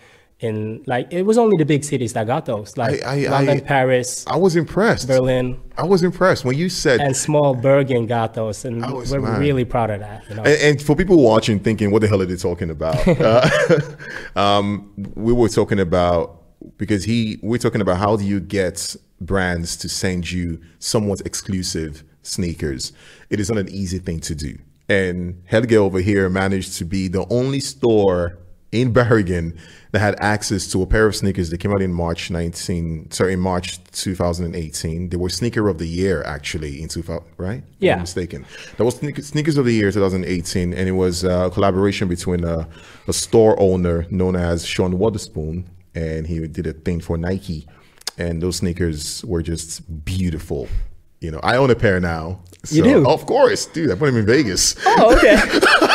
[0.42, 3.58] in like it was only the big cities that got those like I- I- London,
[3.58, 5.06] I- Paris, I was impressed.
[5.06, 7.00] Berlin, I was impressed when you said.
[7.00, 9.40] and small Bergen got those, and was we're mad.
[9.40, 10.24] really proud of that.
[10.28, 12.96] You know, and, and for people watching, thinking, what the hell are they talking about?
[13.20, 13.48] uh,
[14.36, 16.42] um, we were talking about
[16.76, 22.02] because he, we're talking about how do you get brands to send you somewhat exclusive
[22.22, 22.92] sneakers?
[23.30, 24.58] It is not an easy thing to do.
[24.88, 28.38] And Helge over here managed to be the only store
[28.72, 29.56] in Bergen
[29.92, 33.34] that had access to a pair of sneakers that came out in March 19, sorry,
[33.34, 35.10] in March 2018.
[35.10, 37.62] They were sneaker of the year actually in 2000, right?
[37.78, 37.96] Yeah.
[37.96, 38.46] mistaken.
[38.78, 42.66] That was sneakers of the year 2018, and it was uh, a collaboration between a,
[43.06, 47.66] a store owner known as Sean Wotherspoon and he did a thing for Nike,
[48.18, 50.68] and those sneakers were just beautiful.
[51.20, 52.40] You know, I own a pair now.
[52.70, 53.08] You do?
[53.08, 53.90] Of course, dude.
[53.90, 54.76] I put them in Vegas.
[54.84, 55.36] Oh, okay.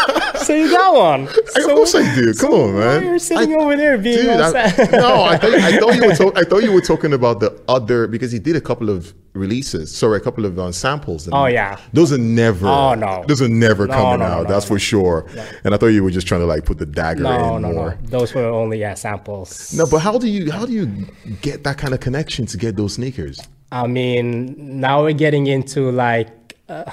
[0.48, 1.28] so you got one.
[1.28, 2.34] of course I do.
[2.34, 3.04] Come on, man.
[3.04, 6.06] You're sitting I- over there being Dude, all I, no, I thought, I thought you
[6.26, 9.14] were I thought you were talking about the other because he did a couple of
[9.34, 11.28] releases, sorry, a couple of uh, samples.
[11.28, 11.78] and Oh, yeah.
[11.94, 12.68] those are never.
[12.68, 13.24] Oh, no.
[13.28, 14.44] those are never No, coming no, out.
[14.44, 15.28] no, that's for sure.
[15.64, 17.92] And I thought you were just trying to like put the dagger in no, more.
[17.92, 17.98] no.
[18.04, 19.74] Those were only yeah samples.
[19.74, 20.88] No, but how do you how do you
[21.42, 23.40] get that kind of connection to get those sneakers?
[23.72, 26.30] I mean, now we're getting into like
[26.70, 26.90] uh,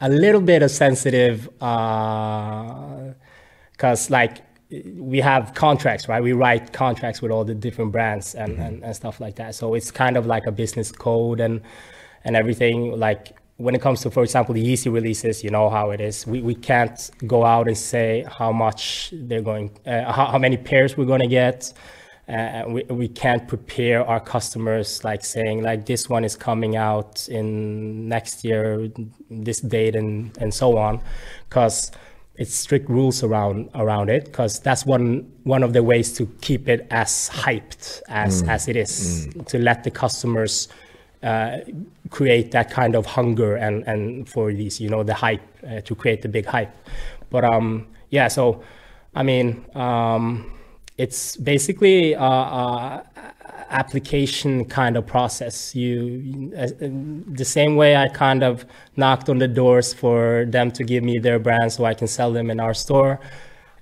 [0.00, 3.14] a little bit of sensitive, because
[4.10, 4.42] like
[4.96, 6.22] we have contracts, right?
[6.22, 9.54] We write contracts with all the different brands and, and, and stuff like that.
[9.54, 11.60] So it's kind of like a business code and
[12.24, 12.98] and everything.
[12.98, 16.26] Like when it comes to, for example, the Yeezy releases, you know how it is.
[16.26, 20.56] We we can't go out and say how much they're going, uh, how, how many
[20.56, 21.72] pairs we're going to get
[22.28, 27.28] uh, we, we can't prepare our customers like saying like this one is coming out
[27.28, 28.90] in next year
[29.30, 31.00] this date and and so on
[31.48, 31.90] because
[32.36, 36.68] it's strict rules around around it because that's one one of the ways to keep
[36.68, 40.68] it as hyped as as it is to let the customers
[41.22, 41.58] uh,
[42.10, 45.94] create that kind of hunger and and for these you know the hype uh, to
[45.94, 46.74] create the big hype.
[47.30, 48.62] But um yeah so
[49.14, 50.50] i mean um
[50.98, 53.04] it's basically a, a
[53.70, 55.74] application kind of process.
[55.74, 58.64] You, uh, the same way I kind of
[58.96, 62.32] knocked on the doors for them to give me their brand so I can sell
[62.32, 63.20] them in our store.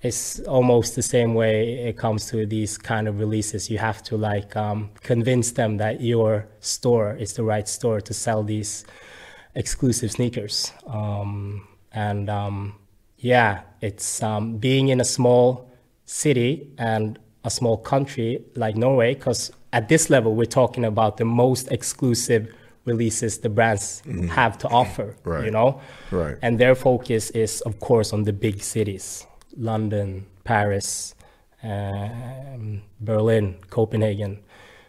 [0.02, 3.70] It's almost the same way it comes to these kind of releases.
[3.70, 8.12] You have to like um, convince them that your store is the right store to
[8.12, 8.84] sell these
[9.54, 10.72] exclusive sneakers.
[10.86, 12.74] Um, and um,
[13.16, 15.65] yeah, it's um, being in a small
[16.06, 21.24] city and a small country like Norway, because at this level, we're talking about the
[21.24, 22.52] most exclusive
[22.86, 25.44] releases the brands have to offer, Right.
[25.44, 25.80] you know?
[26.10, 26.36] Right.
[26.42, 29.26] And their focus is, of course, on the big cities
[29.58, 31.14] London, Paris,
[31.62, 34.38] um, Berlin, Copenhagen.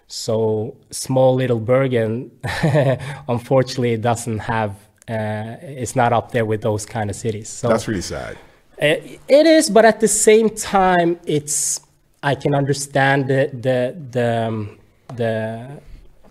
[0.08, 2.32] So small little Bergen,
[3.28, 4.72] unfortunately, doesn't have,
[5.10, 7.50] uh, it's not up there with those kind of cities.
[7.50, 8.38] So That's really sad.
[8.82, 8.86] Uh,
[9.28, 11.82] It is, but at the same time, it's
[12.24, 14.78] I can understand the the the um,
[15.16, 15.82] the,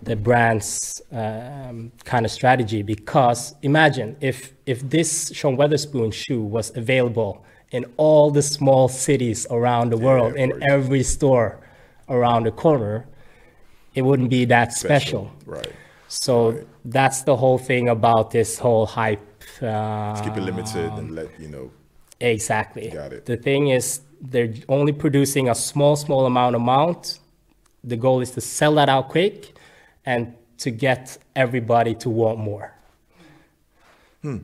[0.03, 6.75] the brand's um, kind of strategy because imagine if if this Sean Wotherspoon shoe was
[6.77, 11.59] available in all the small cities around the world in every store
[12.07, 13.05] around the corner,
[13.93, 15.31] it wouldn't be that special.
[15.45, 15.73] Right.
[16.07, 19.19] So that's the whole thing about this whole hype.
[19.61, 21.71] Uh, Keep it limited and let you know.
[22.19, 22.89] Exactly.
[22.89, 23.25] Got it.
[23.25, 27.19] The thing is, they're only producing a small, small amount amount.
[27.83, 29.53] The goal is to sell that out quick
[30.05, 32.73] and to get everybody to want more.
[34.21, 34.37] Hmm.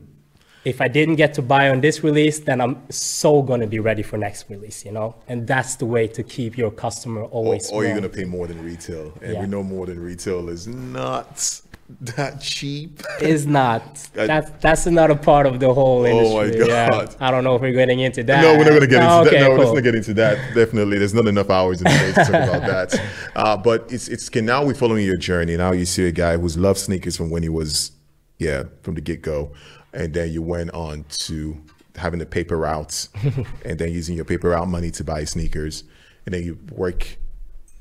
[0.64, 4.02] If I didn't get to buy on this release, then I'm so gonna be ready
[4.02, 5.14] for next release, you know?
[5.28, 8.64] And that's the way to keep your customer always or you're gonna pay more than
[8.64, 11.60] retail, and we know more than retail is not
[12.00, 13.02] that cheap.
[13.20, 14.08] is not.
[14.14, 16.30] That's that's another part of the whole industry.
[16.32, 16.68] Oh my industry.
[16.68, 16.88] Yeah.
[16.90, 17.16] God.
[17.20, 18.42] I don't know if we're getting into that.
[18.42, 19.32] No, we're not going to get into Oh, that.
[19.34, 19.74] okay, No, let's cool.
[19.74, 20.54] not get into that.
[20.54, 23.02] Definitely, there's not enough hours in the day to talk about that.
[23.36, 25.56] Uh, but it's it's can now we're following your journey.
[25.56, 27.92] Now you see a guy who's loved sneakers from when he was,
[28.38, 29.52] yeah, from the get go,
[29.92, 31.56] and then you went on to
[31.96, 33.08] having the paper routes,
[33.64, 35.84] and then using your paper route money to buy sneakers,
[36.24, 37.18] and then you work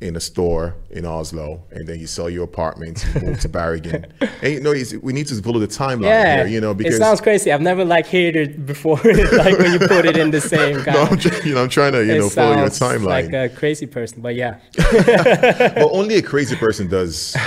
[0.04, 4.06] in a store in Oslo, and then you sell your apartment, you move to Bergen.
[4.44, 6.98] And you know, we need to follow the timeline Yeah, here, you know, because it
[6.98, 7.50] sounds crazy.
[7.50, 10.88] I've never like heard it before, like when you put it in the same kind.
[10.98, 13.02] no, I'm, of- try- you know, I'm trying to, you it know, follow your sounds
[13.02, 13.32] timeline.
[13.32, 14.60] Like a crazy person, but yeah.
[14.76, 17.38] but only a crazy person does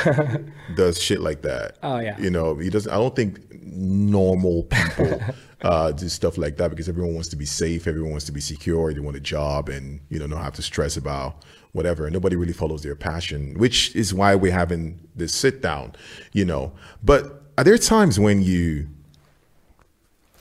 [0.75, 1.77] does shit like that.
[1.83, 2.19] Oh, yeah.
[2.19, 2.91] You know, he doesn't.
[2.91, 5.21] I don't think normal people
[5.63, 8.41] uh, do stuff like that because everyone wants to be safe, everyone wants to be
[8.41, 11.45] secure, they want a job, and you know, not have to stress about
[11.77, 12.11] whatever.
[12.11, 15.93] Nobody really follows their passion, which is why we're having this sit down.
[16.33, 16.73] You know,
[17.05, 18.89] but are there times when you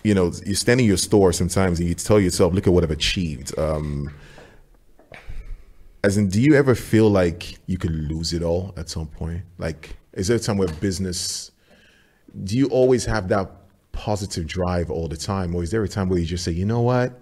[0.06, 2.84] you know, you stand in your store sometimes and you tell yourself, look at what
[2.84, 3.58] I've achieved.
[3.58, 4.12] Um,
[6.04, 9.42] as in, do you ever feel like you could lose it all at some point?
[9.58, 11.50] Like, is there a time where business,
[12.44, 13.50] do you always have that
[13.94, 15.56] positive drive all the time?
[15.56, 17.20] Or is there a time where you just say, you know what?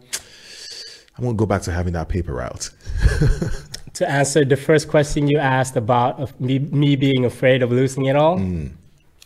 [1.17, 2.69] I'm to go back to having that paper route.
[3.93, 8.05] To answer the first question you asked about of me, me being afraid of losing
[8.05, 8.37] it all,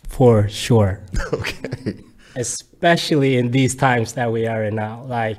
[0.08, 1.00] for sure.
[1.32, 2.04] okay.
[2.36, 5.02] especially in these times that we are in now.
[5.04, 5.38] Like,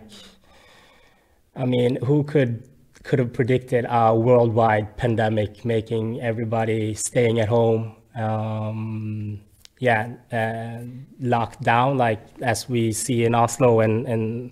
[1.56, 2.68] I mean, who could
[3.04, 7.96] could have predicted a worldwide pandemic, making everybody staying at home.
[8.16, 9.42] Um,
[9.80, 10.84] yeah, uh,
[11.22, 14.52] locked down, like as we see in Oslo and and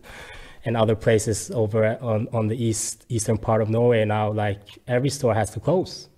[0.68, 4.32] and other places over on, on the east eastern part of Norway now.
[4.32, 6.10] Like every store has to close.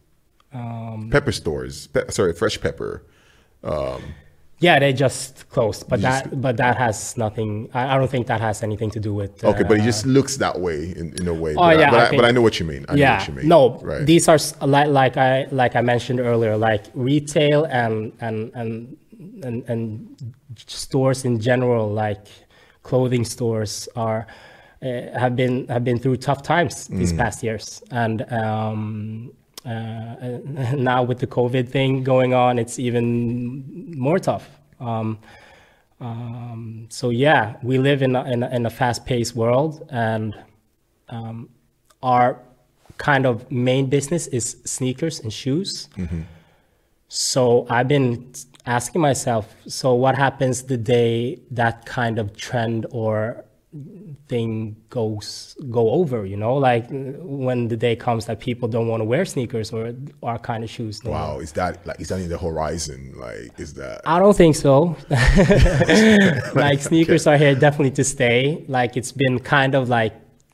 [0.52, 3.06] Um, pepper stores, pe- sorry, fresh pepper.
[3.64, 4.02] Um,
[4.58, 7.70] yeah, they just closed, but that just, but that has nothing.
[7.74, 9.44] I, I, don't think that has anything to do with.
[9.44, 11.52] Uh, okay, but it just looks that way in, in a way.
[11.52, 12.86] Oh but yeah, I, but, I, I, but I know what you mean.
[12.90, 13.48] I yeah, you mean.
[13.48, 14.06] no, right.
[14.06, 18.98] these are like like I like I mentioned earlier, like retail and and and
[19.44, 20.34] and, and
[20.68, 22.26] stores in general, like
[22.84, 24.28] clothing stores, are
[24.82, 27.18] uh, have been have been through tough times these mm.
[27.18, 29.32] past years, and um,
[29.66, 29.70] uh,
[30.76, 34.50] now with the COVID thing going on, it's even more tough.
[34.80, 35.20] Um,
[36.00, 40.34] um, so yeah, we live in a, in a, in a fast-paced world, and
[41.10, 41.50] um,
[42.02, 42.40] our
[42.98, 45.90] kind of main business is sneakers and shoes.
[45.98, 46.22] Mm-hmm.
[47.10, 48.32] So I've been
[48.70, 53.46] asking myself, so what happens the day that kind of trend or
[54.28, 56.56] thing goes go over you know?
[56.56, 60.64] Like when the day comes that people don't want to wear sneakers or our kind
[60.64, 63.14] of shoes wow is that like is that in the horizon?
[63.16, 64.96] Like is that i don't think so.
[66.56, 67.36] Like sneakers okay.
[67.36, 68.66] are here definitely to stay.
[68.68, 70.14] Like it's been kind of like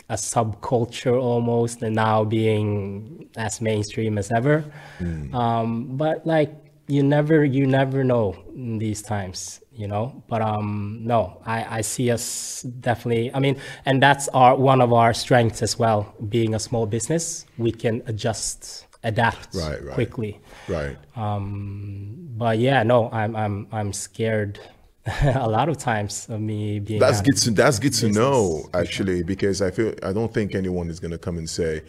[0.09, 4.63] a subculture almost and now being as mainstream as ever.
[4.99, 5.33] Mm.
[5.33, 10.23] um, but like you never you never know in these times you know?
[10.27, 14.93] But um no i i see us definitely i mean and that's our one of
[14.93, 19.93] our strengths as well being a small business we can adjust adapt right, right.
[19.93, 20.39] quickly.
[20.67, 20.97] Right.
[21.15, 24.59] Um but yeah no i'm i'm i'm scared
[25.35, 29.21] a lot of times of me being that's good to that's good to know actually
[29.21, 31.83] because i feel i don't think anyone is going to come and say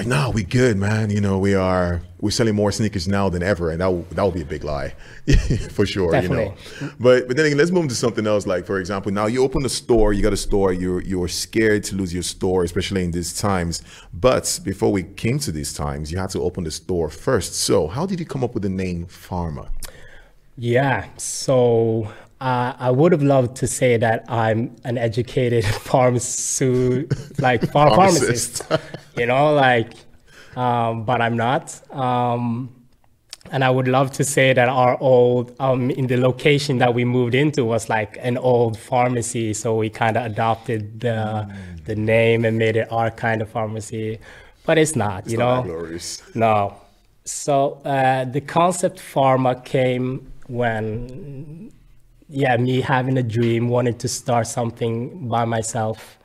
[0.00, 1.10] like, no, we good, man.
[1.10, 4.34] You know, we are we're selling more sneakers now than ever, and that that would
[4.34, 4.94] be a big lie,
[5.70, 6.10] for sure.
[6.10, 6.44] Definitely.
[6.44, 7.02] You know, mm-hmm.
[7.02, 8.46] but but then again, let's move to something else.
[8.46, 11.84] Like for example, now you open a store, you got a store, you're you're scared
[11.84, 13.82] to lose your store, especially in these times.
[14.12, 17.54] But before we came to these times, you had to open the store first.
[17.54, 19.68] So how did you come up with the name Pharma?
[20.56, 27.60] Yeah, so uh, I would have loved to say that I'm an educated pharmacist, like
[27.60, 28.62] ph- pharmacist,
[29.16, 29.92] you know, like,
[30.56, 31.78] um, but I'm not.
[31.94, 32.74] Um,
[33.50, 37.04] and I would love to say that our old, um, in the location that we
[37.04, 39.52] moved into was like an old pharmacy.
[39.52, 41.84] So we kind of adopted the, mm.
[41.84, 44.18] the name and made it our kind of pharmacy,
[44.64, 45.98] but it's not, it's you not know?
[46.34, 46.76] No.
[47.24, 51.70] So uh, the concept pharma came when
[52.30, 56.18] yeah, me having a dream, wanted to start something by myself.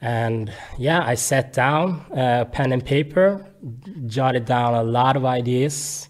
[0.00, 3.46] And yeah, I sat down, uh, pen and paper,
[4.06, 6.08] jotted down a lot of ideas,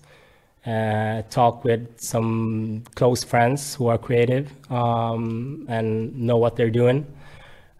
[0.64, 7.04] uh, talked with some close friends who are creative um, and know what they're doing.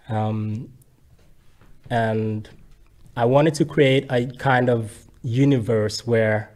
[0.08, 0.68] Um,
[1.88, 2.48] and
[3.16, 6.50] I wanted to create a kind of universe where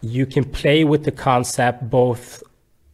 [0.00, 2.42] you can play with the concept both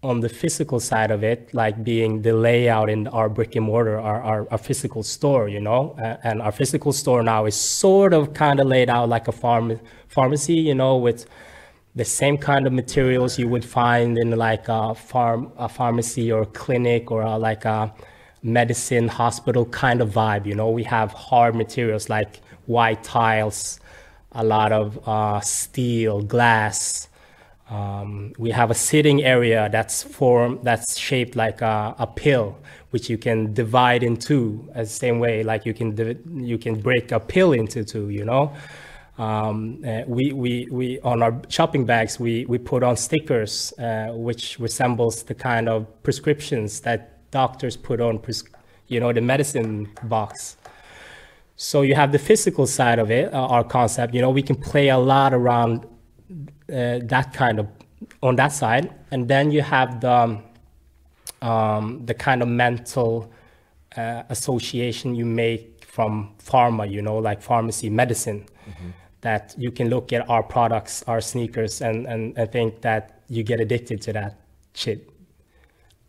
[0.02, 3.98] on the physical side of it, like being the layout in our brick and mortar,
[3.98, 8.12] our, our, our physical store, you know, uh, and our physical store now is sort
[8.12, 11.26] of kind of laid out like a farm pharmacy, you know, with
[11.96, 16.46] the same kind of materials you would find in like a farm, a pharmacy or
[16.46, 17.92] clinic or a, like a
[18.40, 20.46] medicine hospital kind of vibe.
[20.46, 23.80] You know, we have hard materials like white tiles,
[24.30, 27.07] a lot of uh, steel, glass,
[27.70, 32.56] um, we have a sitting area that's form that's shaped like a, a, pill,
[32.90, 35.94] which you can divide in two, the same way like you can
[36.46, 38.08] you can break a pill into two.
[38.08, 38.54] You know,
[39.18, 44.12] um, uh, we, we, we on our shopping bags we, we put on stickers uh,
[44.14, 48.22] which resembles the kind of prescriptions that doctors put on,
[48.86, 50.56] you know, the medicine box.
[51.56, 54.14] So you have the physical side of it, uh, our concept.
[54.14, 55.84] You know, we can play a lot around
[56.72, 57.68] uh, that kind of
[58.22, 60.40] on that side, and then you have the
[61.42, 63.30] um, the kind of mental
[63.96, 68.46] uh, association you make from pharma, you know, like pharmacy medicine.
[68.68, 68.90] Mm-hmm.
[69.22, 73.42] That you can look at our products, our sneakers, and, and, and think that you
[73.42, 74.38] get addicted to that
[74.74, 75.10] shit.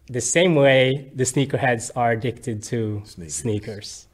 [0.08, 3.36] The same way the sneakerheads are addicted to sneakers.
[3.36, 4.08] sneakers.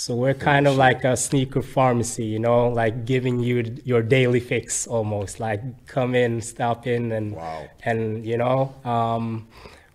[0.00, 4.40] So we're kind of like a sneaker pharmacy, you know, like giving you your daily
[4.40, 5.40] fix almost.
[5.40, 7.68] Like come in, stop in, and wow.
[7.82, 9.46] and you know, um,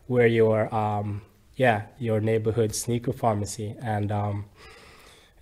[0.08, 1.24] we're your um,
[1.56, 4.46] yeah your neighborhood sneaker pharmacy, and um,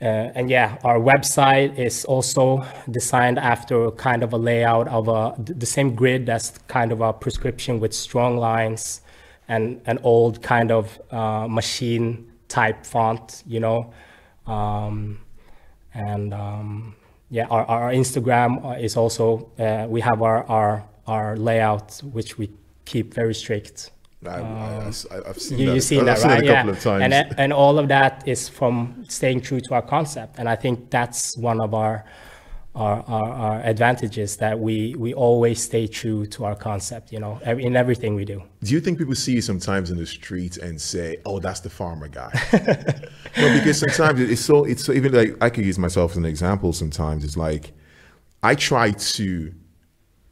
[0.01, 5.36] uh, and yeah, our website is also designed after kind of a layout of a,
[5.43, 9.01] the same grid that's kind of a prescription with strong lines
[9.49, 13.93] and an old kind of uh, machine type font, you know.
[14.47, 15.19] Um,
[15.93, 16.95] and um,
[17.29, 22.49] yeah, our, our Instagram is also, uh, we have our, our, our layout, which we
[22.85, 23.91] keep very strict.
[24.25, 24.39] I,
[25.25, 25.73] have seen you, that.
[25.75, 26.43] You've seen I've that, seen right?
[26.43, 26.77] it a couple yeah.
[26.77, 27.13] of times.
[27.13, 30.39] And, and all of that is from staying true to our concept.
[30.39, 32.05] And I think that's one of our,
[32.76, 37.39] our, our, our advantages that we, we always stay true to our concept, you know,
[37.45, 38.41] in everything we do.
[38.63, 41.69] Do you think people see you sometimes in the streets and say, "Oh, that's the
[41.69, 42.32] Pharma guy"?
[43.38, 46.26] no, because sometimes it's so it's so even like I could use myself as an
[46.26, 46.74] example.
[46.74, 47.74] Sometimes it's like
[48.41, 49.53] I try to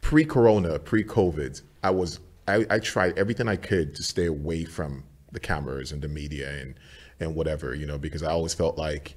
[0.02, 5.39] pre-corona, pre-COVID, I was I, I tried everything I could to stay away from the
[5.39, 6.76] cameras and the media and
[7.20, 9.16] and whatever, you know, because I always felt like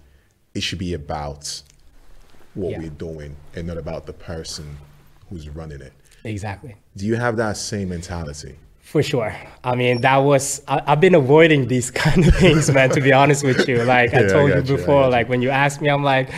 [0.55, 1.63] it should be about
[2.55, 2.79] what Yeah.
[2.81, 4.77] we're doing and not about the person
[5.29, 5.93] who's running it.
[6.25, 6.77] Exactly.
[6.97, 8.57] Do you have that same mentality?
[8.81, 9.35] For sure.
[9.65, 13.13] I mean, that was, I, I've been avoiding these kind of things, man, to be
[13.13, 13.83] honest with you.
[13.95, 15.11] Like I Yeah, I told you you, before, you.
[15.11, 16.31] like when you asked me, I'm like,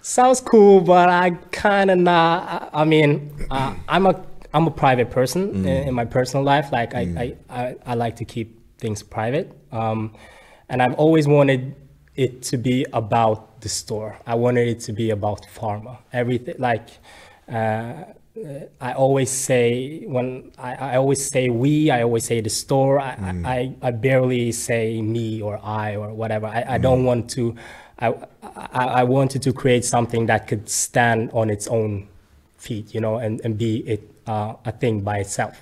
[0.00, 4.70] sounds cool, but I kind of not, I, I mean, uh, I'm a, I'm a
[4.70, 5.56] private person Mm.
[5.66, 6.72] in, in my personal life.
[6.72, 9.52] Like I, I, I, I like to keep things private.
[9.70, 10.14] Um,
[10.68, 11.74] and I've always wanted
[12.16, 14.18] it to be about the store.
[14.26, 15.98] I wanted it to be about pharma.
[16.12, 16.88] Everything like,
[17.50, 18.04] uh,
[18.80, 23.00] I always say when I, I always say we, I always say the store.
[23.00, 26.46] I, I, I barely say me or I or whatever.
[26.46, 27.54] I, I don't want to.
[27.98, 32.08] I, I I wanted to create something that could stand on its own
[32.56, 35.60] feet, you know, and, and be it uh, a thing by itself.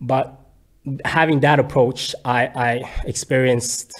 [0.00, 0.34] But
[1.04, 3.92] having that approach, I, I experienced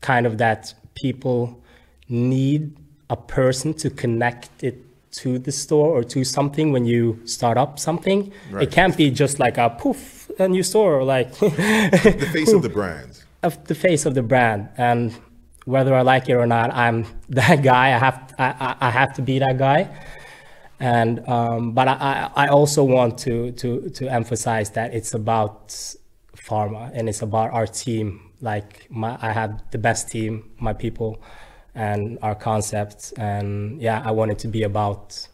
[0.00, 1.60] kind of that people
[2.08, 2.76] need
[3.10, 4.76] a person to connect it
[5.10, 8.32] to the store or to something when you start up something.
[8.50, 8.64] Right.
[8.64, 12.68] It can't be just like a poof, a new store, like The face of the
[12.68, 13.22] brand.
[13.42, 14.68] of the face of the brand.
[14.76, 15.12] And
[15.64, 17.86] whether I like it or not, I'm that guy.
[17.94, 19.88] I have I, I- have to be that guy.
[20.80, 21.94] And um, but I,
[22.36, 25.68] I I also want to to to emphasize that it's about
[26.36, 28.30] pharma and it's about our team.
[28.40, 31.20] Like my I have the best team, my people,
[31.78, 33.14] and our concept.
[33.16, 35.28] And yeah, I want it to be about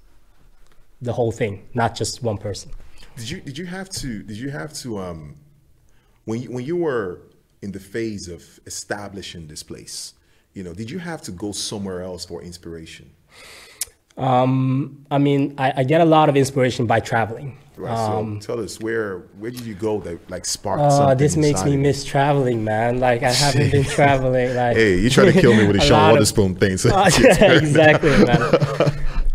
[1.01, 2.71] the whole thing, not just one person.
[3.17, 5.37] Did you did you have to did you have to um
[6.27, 7.21] when you when you were
[7.63, 10.15] in the phase of establishing this place,
[10.53, 13.11] you know, did you have to go somewhere else for inspiration?
[14.19, 17.57] Um, I mean, I, I get a lot of inspiration by traveling.
[17.77, 17.97] Right.
[17.97, 21.19] so tell us where where did you go that like sparked Uh, something?
[21.19, 23.01] this makes me miss traveling, man.
[23.01, 24.55] Like I haven't been traveling.
[24.55, 26.77] Like Hey, you try to kill me with the a Sean lot of- Wotherspoon thing.
[26.79, 28.41] So Uh, yeah, exactly, man.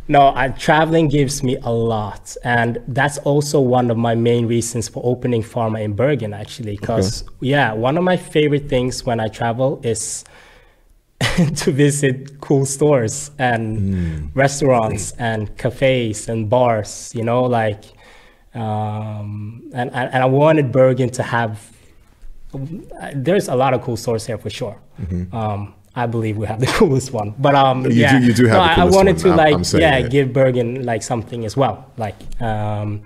[0.07, 4.87] No, I, traveling gives me a lot, and that's also one of my main reasons
[4.89, 6.77] for opening Pharma in Bergen, actually.
[6.77, 10.23] Because yeah, one of my favorite things when I travel is
[11.57, 17.11] to visit cool stores and restaurants and cafes and bars.
[17.13, 17.83] You know, like,
[18.59, 21.53] um, and and I wanted Bergen to have
[23.13, 24.77] there's a lot of cool stores here for sure.
[25.31, 27.91] Um, I believe we have the coolest one, but um, Mm-hmm.
[27.91, 29.23] You do- yeah, you do have No, I- wanted one.
[29.23, 30.11] to I'm- like, I'm yeah, it.
[30.11, 33.01] give Bergen like something as well, like um,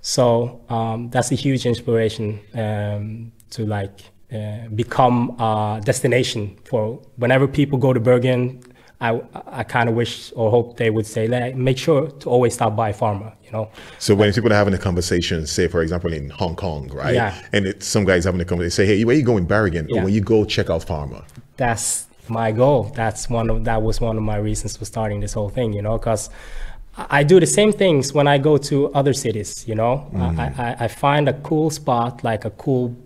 [0.00, 4.00] so um, that's a huge inspiration um, to like
[4.32, 8.60] uh, become a destination for whenever people go to Bergen.
[9.00, 12.54] I, I kind of wish or hope they would say, like, make sure to always
[12.54, 13.70] stop by Pharma, you know?
[13.98, 17.14] So when people are having a conversation, say for example in Hong Kong, right?
[17.14, 17.40] Yeah.
[17.52, 19.86] And it, some guys having a conversation, say, "Hey, where you going, Bergen?
[19.88, 20.00] Yeah.
[20.00, 21.24] Or when you go, check out Pharma."
[21.58, 22.84] that's my goal.
[22.94, 25.82] That's one of that was one of my reasons for starting this whole thing, you
[25.82, 26.30] know, because
[26.96, 30.08] I do the same things when I go to other cities, you know.
[30.12, 30.38] Mm.
[30.38, 32.96] I, I, I find a cool spot, like a cool,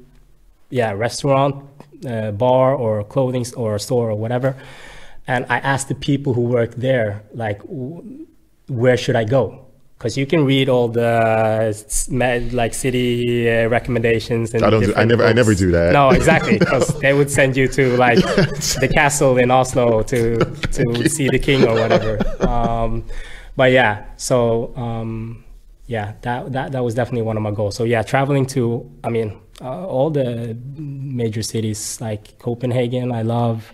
[0.70, 1.64] yeah, restaurant,
[2.06, 4.56] uh, bar, or clothing or store or whatever,
[5.26, 7.60] and I asked the people who work there, like,
[8.68, 9.66] where should I go?
[9.98, 15.04] Because you can read all the like city uh, recommendations and I don't do- I
[15.04, 15.92] never- I never do that.
[15.92, 18.18] No, exactly, because they would send you to like
[18.82, 20.38] the castle in Oslo to
[20.72, 22.18] to see the king or whatever.
[22.44, 23.04] Um,
[23.54, 25.44] but yeah, so um,
[25.86, 27.76] yeah, that, that that was definitely one of my goals.
[27.76, 33.72] So yeah, traveling to, I mean, uh, all the major cities like Copenhagen, I love,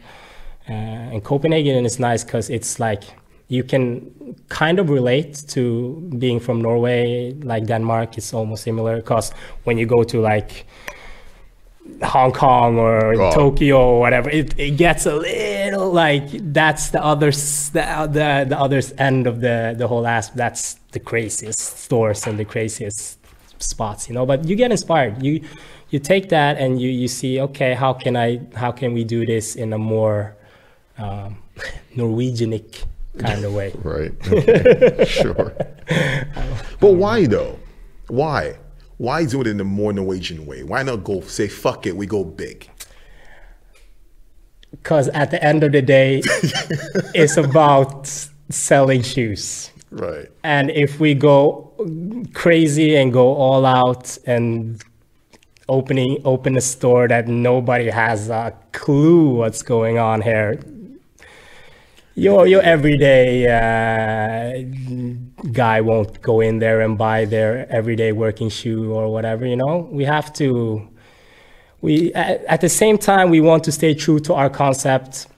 [0.68, 0.72] uh,
[1.12, 3.04] and Copenhagen is nice because it's like
[3.48, 8.18] you can kind of relate to being from Norway, like Denmark.
[8.18, 9.32] It's almost similar because
[9.64, 10.66] when you go to like
[12.02, 13.32] Hong Kong or Oh.
[13.32, 18.58] Tokyo or whatever, it, it gets a little like that's the other the, the the
[18.58, 20.36] other end of the the whole aspect.
[20.36, 23.18] That's the craziest stores and the craziest
[23.58, 24.26] spots, you know.
[24.26, 25.22] But you get inspired.
[25.22, 25.40] You
[25.88, 29.24] you take that and you you see, okay, how can I how can we do
[29.24, 30.36] this in a more
[30.98, 31.42] um,
[31.96, 32.84] Norwegianic
[33.18, 33.72] kind of way?
[33.82, 34.12] Right.
[34.30, 35.04] Okay.
[35.08, 35.54] sure.
[36.80, 37.58] But why though?
[38.08, 38.58] Why?
[38.98, 40.62] Why do it in a more Norwegian way?
[40.62, 42.68] Why not go say fuck it, we go big?
[44.70, 46.22] Because at the end of the day,
[47.14, 48.06] it's about
[48.50, 49.70] selling shoes.
[49.90, 50.28] Right.
[50.42, 51.72] And if we go
[52.34, 54.82] crazy and go all out and
[55.68, 60.60] opening open a store that nobody has a clue what's going on here,
[62.18, 64.62] your your everyday uh,
[65.52, 69.46] guy won't go in there and buy their everyday working shoe or whatever.
[69.46, 70.88] You know, we have to.
[71.80, 75.28] We at, at the same time we want to stay true to our concept.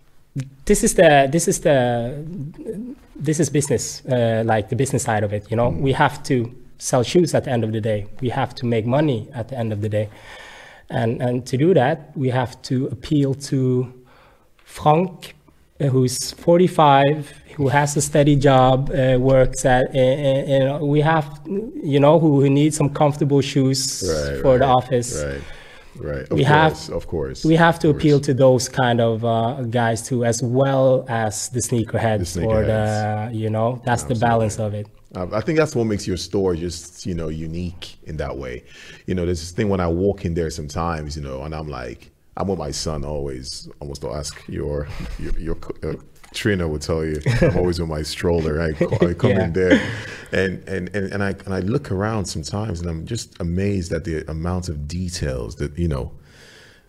[0.65, 2.25] This is the this is the
[3.15, 5.51] this is business, uh, like the business side of it.
[5.51, 8.07] You know, we have to sell shoes at the end of the day.
[8.23, 10.09] We have to make money at the end of the day,
[10.89, 13.93] and and to do that, we have to appeal to
[14.71, 15.35] Frank,
[15.89, 22.01] who's 45, who has a steady job, uh, works at, and, uh, we have, you
[22.01, 24.41] know, who, who needs some comfortable shoes Right.
[24.43, 25.23] for right, the office.
[25.23, 25.43] Right.
[25.97, 26.23] Right.
[26.23, 26.47] Of We course.
[26.47, 27.45] have- of course.
[27.45, 31.61] We have to appeal to those kind of uh, guys too, as well as the
[31.61, 34.87] sneakerheads, The or the, you know, that's the balance of it.
[35.15, 38.63] Uh, I think that's what makes your store just, you know, unique in that way.
[39.07, 41.69] You know, there's this thing when I walk in there sometimes, you know, and I'm
[41.69, 43.69] like, I'm with my son always.
[43.81, 45.95] Almost don't ask your your, your uh,
[46.33, 47.21] Trina will tell you.
[47.43, 48.61] I'm always with my stroller.
[48.63, 48.69] I,
[49.05, 49.45] I come Yeah.
[49.45, 49.91] in there,
[50.33, 54.05] and, and and and I and I look around sometimes, and I'm just amazed at
[54.05, 56.13] the amount of details that you know.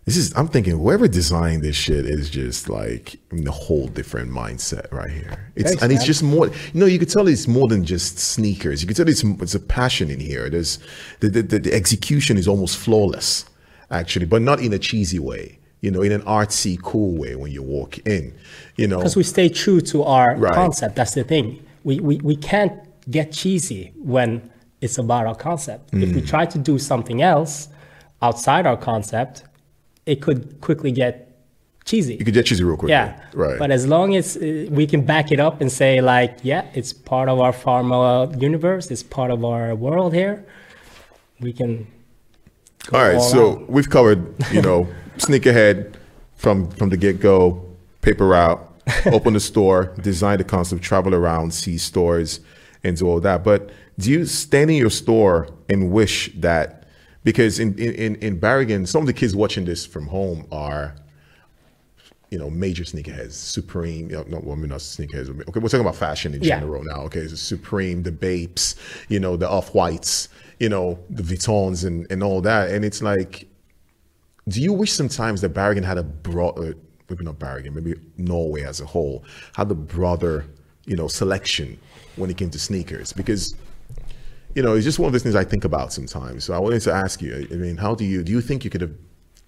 [0.06, 0.34] This is.
[0.36, 5.12] I'm thinking whoever designed this shit is just like in a whole different mindset right
[5.12, 5.52] here.
[5.56, 6.06] It's Thanks, and it's man.
[6.08, 6.48] just more.
[6.48, 8.82] You know, you could tell it's more than just sneakers.
[8.82, 10.50] You could tell it's it's a passion in here.
[10.50, 10.80] There's
[11.20, 13.46] the the, the, the execution is almost flawless,
[13.92, 15.60] actually, but not in a cheesy way.
[15.82, 18.34] You know, in an artsy, cool way when you walk in.
[18.78, 20.54] You know, Because we stay true to our Right.
[20.54, 20.96] concept.
[20.96, 21.64] That's the thing.
[21.84, 22.74] We, we, we can't
[23.10, 25.92] get cheesy when it's about our concept.
[25.94, 26.16] If Mm.
[26.16, 27.68] we try to do something else
[28.22, 29.44] outside our concept,
[30.06, 31.14] it could quickly get
[31.84, 32.14] cheesy.
[32.16, 32.92] you could get cheesy real quick.
[32.92, 33.58] Yeah, right.
[33.58, 36.94] But as long as uh, we can back it up and say like, yeah, it's
[36.94, 40.46] part of our pharma universe, it's part of our world here,
[41.40, 41.88] we can.
[42.94, 43.70] All right, so out.
[43.70, 45.94] we've covered, you know, sneakerhead
[46.36, 47.66] from from the get go,
[48.02, 48.60] paper route,
[49.06, 52.40] open the store, design the concept, travel around, see stores,
[52.84, 53.44] and do all that.
[53.44, 53.70] But
[54.00, 56.88] do you stand in your store and wish that
[57.24, 60.96] because in in in Bergen, some of the kids watching this from home are
[62.32, 64.10] you know, major sneakerheads, Supreme.
[64.10, 65.30] You know, no, well, I mean, not sneakerheads.
[65.50, 66.62] Okay, we're talking about fashion in Yeah.
[66.62, 67.02] general now.
[67.02, 68.78] Okay, so Supreme, the Bapes,
[69.10, 70.30] you know, the Off Whites,
[70.62, 72.70] you know, the Vuittons and, and all that.
[72.70, 73.48] And it's like,
[74.48, 76.74] do you wish sometimes that Bergen had a broad, uh,
[77.10, 80.46] maybe not Bergen, maybe Norway as a whole, had a broader,
[80.86, 81.80] you know, selection
[82.16, 83.12] when it came to sneakers?
[83.12, 83.56] Because
[84.54, 86.44] you know, it's just one of those things I think about sometimes.
[86.44, 88.70] So I wanted to ask you, I mean, how do you do you think you
[88.70, 88.94] could have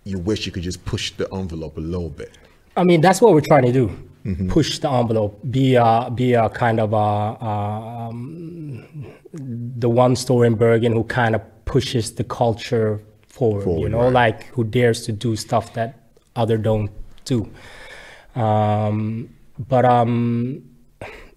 [0.05, 2.31] you wish you could just push the envelope a little bit?
[2.75, 3.91] I mean, that's what we're trying to do.
[4.25, 4.49] Mm-hmm.
[4.49, 5.39] Push the envelope.
[5.51, 8.85] Be a be a kind of a, a um,
[9.79, 13.79] the one store in Bergen who kind of pushes the culture forward.
[13.81, 14.13] you know, right.
[14.13, 15.99] like who dares to do stuff that
[16.35, 16.89] other don't
[17.25, 17.49] do.
[18.35, 19.29] Um,
[19.69, 20.63] but um,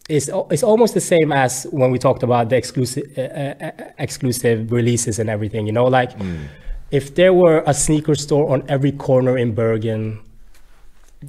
[0.08, 4.70] it's it's almost the same as when we talked about the exclusive uh, uh, exclusive
[4.72, 5.66] releases and everything.
[5.66, 6.46] You know, like Mm.
[6.90, 10.20] if there were a sneaker store on every corner in Bergen,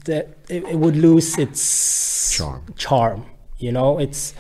[0.06, 2.64] that it, it would lose its Charm.
[2.76, 3.26] Charm.
[3.58, 4.34] You know, it's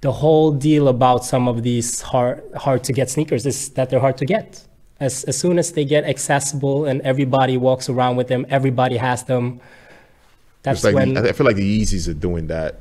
[0.00, 4.00] the whole deal about some of these hard hard to get sneakers is that they're
[4.00, 4.66] hard to get.
[5.00, 9.24] As as soon as they get accessible and everybody walks around with them, everybody has
[9.24, 9.60] them.
[10.62, 12.80] That's like when the, I feel like the Yeezys are doing that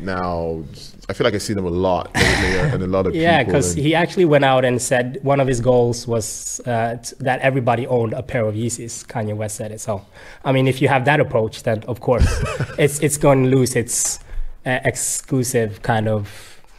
[0.00, 0.62] now.
[1.08, 3.82] I feel like I see them a lot and a lot of Yeah, because and-
[3.82, 7.86] he actually went out and said one of his goals was uh, t- that everybody
[7.86, 9.06] owned a pair of Yeezys.
[9.06, 9.80] Kanye West said it.
[9.80, 10.04] So,
[10.44, 12.26] I mean, if you have that approach, then of course,
[12.78, 14.20] it's it's going to lose its
[14.66, 16.28] uh, exclusive kind of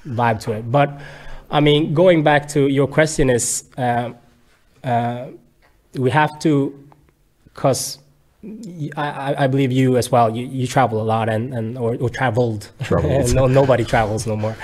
[0.06, 0.72] vibe to it.
[0.72, 1.00] But,
[1.52, 4.12] I mean, going back to your question is, uh,
[4.84, 5.28] uh,
[5.96, 6.88] we have to,
[7.46, 7.99] because
[8.44, 10.36] I, I- I believe you as well.
[10.36, 12.70] You, you travel a lot and, and or, or traveled.
[12.84, 13.34] Traveled.
[13.40, 14.56] no, nobody travels no more.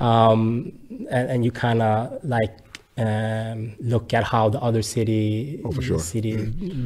[0.00, 0.72] Um,
[1.10, 2.54] and, and you kind of like
[2.98, 5.98] um, look at how the other city Oh, sure.
[5.98, 6.36] city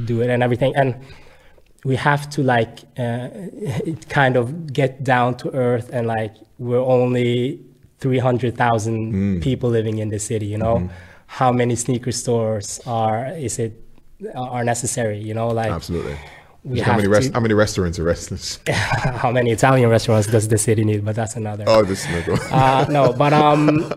[0.07, 0.95] do it and everything and
[1.84, 3.28] we have to like uh,
[4.09, 7.61] kind of get down to earth and like we're only
[8.01, 9.43] 300,000 Mm.
[9.43, 10.89] people living in the city you know Mm-hmm.
[11.26, 13.72] how many sneaker stores are is it
[14.34, 16.16] are necessary you know like Absolutely.
[16.64, 18.58] we how many rest, how many restaurants are restless?
[19.22, 21.04] how many Italian restaurants does the city need?
[21.04, 21.64] But that's another.
[21.68, 23.92] oh, this is no Uh, no, but um,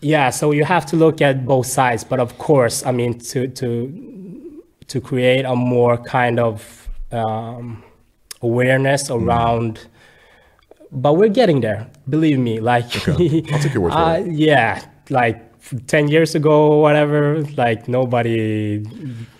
[0.00, 0.30] yeah.
[0.30, 2.04] So you have to look at both sides.
[2.04, 3.70] But of course, I mean, to to
[4.88, 7.84] to create a more kind of um,
[8.42, 9.16] awareness Mm.
[9.26, 9.86] around.
[10.90, 11.86] But we're getting there.
[12.08, 12.60] Believe me.
[12.60, 13.16] Like, I'll
[13.60, 14.32] take your word for uh, it.
[14.32, 15.36] yeah, like.
[15.86, 18.84] 10 years ago or whatever like nobody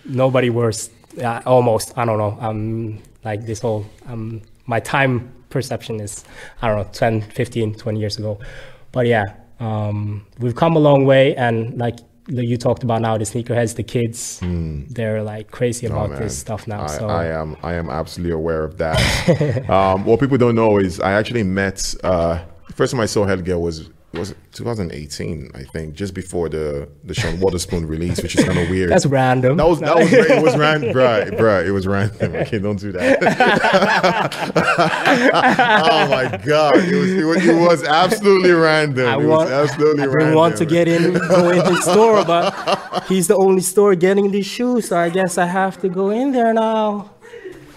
[0.05, 0.89] nobody was
[1.23, 6.23] uh, almost i don't know um like this whole um my time perception is
[6.61, 8.39] i don't know 10 15 20 years ago
[8.91, 11.95] but yeah um we've come a long way and like
[12.29, 14.41] you talked about now the sneakerheads the kids
[14.89, 16.15] they're like crazy about Hmm.
[16.15, 18.99] Oh, this stuff now I, so I am I am absolutely aware of that.
[19.69, 22.39] um, what people don't know is I actually met uh,
[22.75, 27.13] first time I saw Helge was was it 2018 I think just before the the
[27.13, 28.89] Sean Wotherspoon release, which is kind of weird.
[28.89, 32.35] that's random that was that was it was random, bruh, bruh, It was random.
[32.37, 33.19] Okay, don't do that.
[35.33, 39.07] oh my god, it was, it was it was absolutely random.
[39.07, 43.03] I, it was absolutely I didn't want to get in, go in his store, but
[43.07, 46.31] he's the only store getting these shoes, so I guess I have to go in
[46.31, 47.11] there now.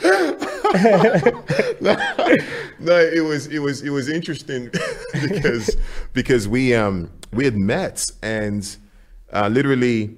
[0.03, 0.37] no,
[2.79, 4.71] no, it was it was it was interesting
[5.13, 5.77] because
[6.13, 8.77] because we um we had met and
[9.33, 10.17] uh, literally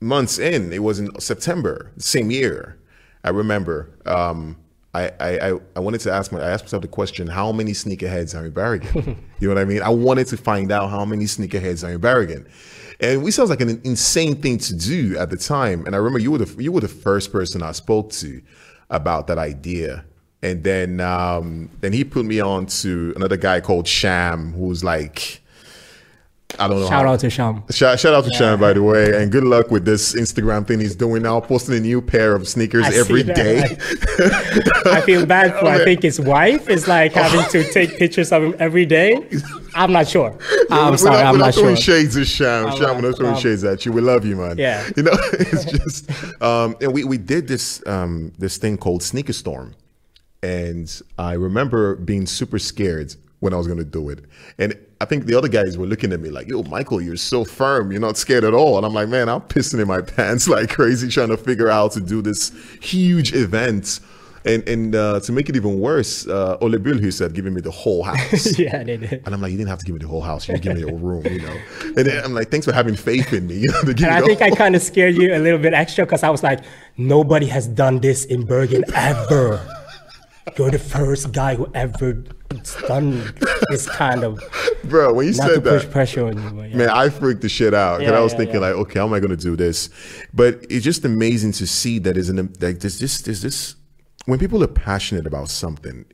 [0.00, 2.78] months in it was in September same year
[3.22, 3.90] I remember.
[4.06, 4.58] Um
[4.96, 7.72] I, I, I- I wanted to ask my I asked myself the question how many
[7.72, 9.82] sneakerheads are in Bergen you know what I mean?
[9.82, 12.46] I wanted to find out how many sneakerheads are in Bergen
[13.00, 15.84] and we sounds like an insane thing to do at the time.
[15.84, 18.40] And I remember you were the you were the first person I spoke to
[18.90, 20.04] about that idea
[20.44, 25.40] and then um then he put me on to another guy called Sham who's like
[26.56, 27.64] I don't know Shout how, out to Sham.
[27.72, 30.78] Shout, shout out to Sham, by the way, and good luck with this Instagram thing
[30.78, 33.60] he's doing now, posting a new pair of sneakers I see every that, day.
[33.60, 38.30] like- I feel bad for I think his wife is like having to take pictures
[38.30, 39.28] of him every day.
[39.74, 40.38] I'm not sure.
[40.70, 41.96] I'm We're sorry, not, I'm we're not not throwing sure.
[41.96, 42.66] shades at Sham.
[42.66, 43.90] I'm Sham, we're not- not throwing um, shades at you.
[43.90, 44.56] We love you, man.
[44.56, 44.88] Yeah.
[44.96, 46.08] You know, it's just,
[46.40, 49.74] um, and we, we did this, um, this thing called Sneaker Storm.
[50.44, 54.26] And I remember being super scared when I was going to do it.
[54.58, 57.46] And I think the other guys were looking at me like, yo, Michael, you're so
[57.46, 57.90] firm.
[57.90, 58.76] You're not scared at all.
[58.76, 61.74] And I'm like, man, I'm pissing in my pants like crazy trying to figure out
[61.74, 64.00] how to do this huge event.
[64.44, 67.70] And, and uh, to make it even worse, uh, Ole Bull, said, giving me the
[67.70, 68.58] whole house.
[68.58, 69.22] yeah, they did.
[69.24, 70.46] And I'm like, you didn't have to give me the whole house.
[70.46, 71.56] You give me a room, you know.
[71.82, 73.60] And then I'm like, thanks for having faith in me.
[73.60, 75.72] You know, to give And I think I kind of scared you a little bit
[75.72, 76.60] extra because I was like,
[76.98, 79.83] nobody has done this in Bergen ever.
[80.58, 82.12] You're the first guy who ever
[82.86, 83.34] done
[83.70, 84.40] this kind of
[84.84, 85.12] bro.
[85.12, 86.62] When you not to said push that, pressure on you.
[86.64, 86.76] Yeah.
[86.76, 89.06] man, I freaked the shit out because Yeah, I was yeah, thinking like, okay, how
[89.06, 89.90] am I going to do this?
[90.32, 93.76] But it's just amazing to see that is an like there's this there's this
[94.26, 96.04] when people are passionate about something.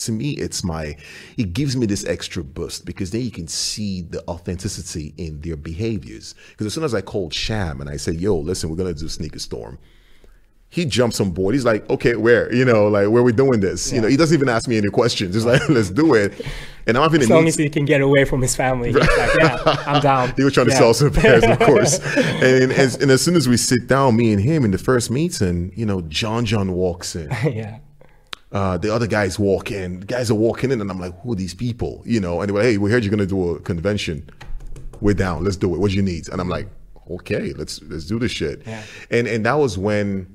[0.00, 0.94] To me, it's my,
[1.38, 5.56] it gives me this extra boost because then you can see the authenticity in their
[5.56, 6.34] behaviors.
[6.50, 9.00] Because as soon as I called Sham and I said, yo, listen, we're going to
[9.00, 9.78] do Sneaker Storm,
[10.68, 11.54] he jumps on board.
[11.54, 12.52] He's like, okay, where?
[12.54, 13.92] You know, like, where we doing this?
[13.92, 15.34] You know, he doesn't even ask me any questions.
[15.34, 16.44] He's like, let's do it.
[16.88, 18.96] And I'm having as long meet- as he can get away from his family, he's
[18.96, 19.08] like,
[19.38, 20.32] yeah, I'm down.
[20.36, 20.78] he was trying to Yeah.
[20.78, 21.98] sell some pairs, of course.
[22.16, 25.10] and, as, and as soon as we sit down, me and him in the first
[25.10, 27.30] meeting, you know, John John walks in.
[27.52, 27.78] yeah.
[28.52, 30.00] Uh, the other guys walk in.
[30.00, 32.02] The guys are walking in, and I'm like, who are these people?
[32.06, 34.28] You know, and they were hey, we heard you're gonna do a convention.
[35.00, 35.44] We're down.
[35.44, 35.78] Let's do it.
[35.78, 36.28] What do you need?
[36.28, 36.68] And I'm like,
[37.10, 38.62] okay, let's let's do this shit.
[38.64, 38.82] Yeah.
[39.10, 40.26] And and that was when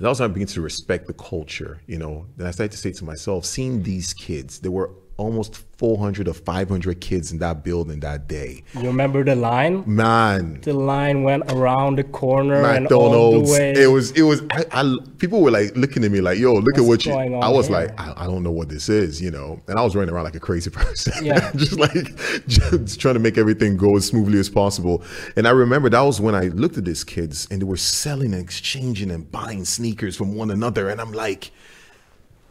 [0.00, 2.26] was when I began to respect the culture, you know.
[2.36, 6.34] Then I started to say to myself, seeing these kids, they were almost 400 or
[6.34, 8.62] 500 kids in that building that day.
[8.74, 9.82] You remember the line?
[9.86, 13.50] Man, The line went around the corner and all the McDonald's.
[13.50, 13.72] way.
[13.72, 16.76] It was, it was, I, I, people were like looking at me like, yo, look
[16.76, 17.76] at what What's you, I was here?
[17.76, 19.60] like, I, I don't know what this is, you know?
[19.66, 21.24] And I was running around like a crazy person.
[21.24, 21.50] Yeah.
[21.56, 25.02] just like, just trying to make everything go as smoothly as possible.
[25.36, 28.32] And I remember that was when I looked at these kids and they were selling
[28.34, 30.88] and exchanging and buying sneakers from one another.
[30.88, 31.50] And I'm like,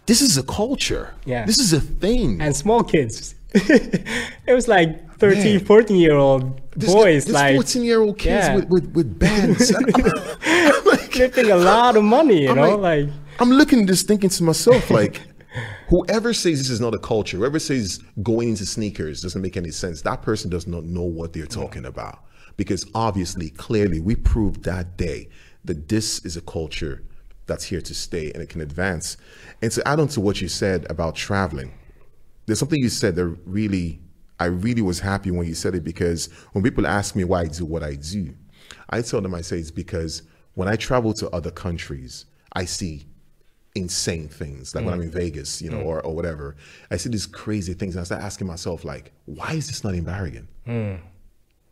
[0.06, 1.14] this is a culture.
[1.26, 1.46] Yeah.
[1.46, 2.42] This is a thing.
[2.42, 3.36] and small kids.
[3.54, 5.66] it was like 13, Man.
[5.66, 8.56] 14 year old this, boys, this like 14 year old kids Yeah.
[8.56, 9.72] with, with, with bands.
[10.86, 12.76] Like, flipping a lot of money, you I'm know?
[12.76, 15.22] like- Like, I'm looking at this thinking to myself, like,
[15.88, 19.72] Whoever says this is not a culture, whoever says going into sneakers doesn't make any
[19.72, 22.20] sense, that person does not know what they're talking about.
[22.58, 25.30] Because obviously, clearly, we proved that day
[25.64, 27.04] that this is a culture
[27.48, 29.18] that's here to stay and it can advance.
[29.62, 31.74] And to add on to what you said about traveling,
[32.46, 34.00] there's something you said that really,
[34.40, 37.46] I really was happy when you said it because when people ask me why I
[37.46, 38.34] do what I do,
[38.90, 40.24] I tell them I say it's because
[40.54, 43.06] when I travel to other countries, I see
[43.76, 44.74] insane things.
[44.74, 44.88] Like mm.
[44.88, 45.86] when I'm in Vegas, you know, mm.
[45.86, 46.56] or, or whatever,
[46.90, 47.96] I see these crazy things.
[47.96, 50.48] And I start asking myself, like, why is this not in Bergen?
[50.68, 51.00] Mm.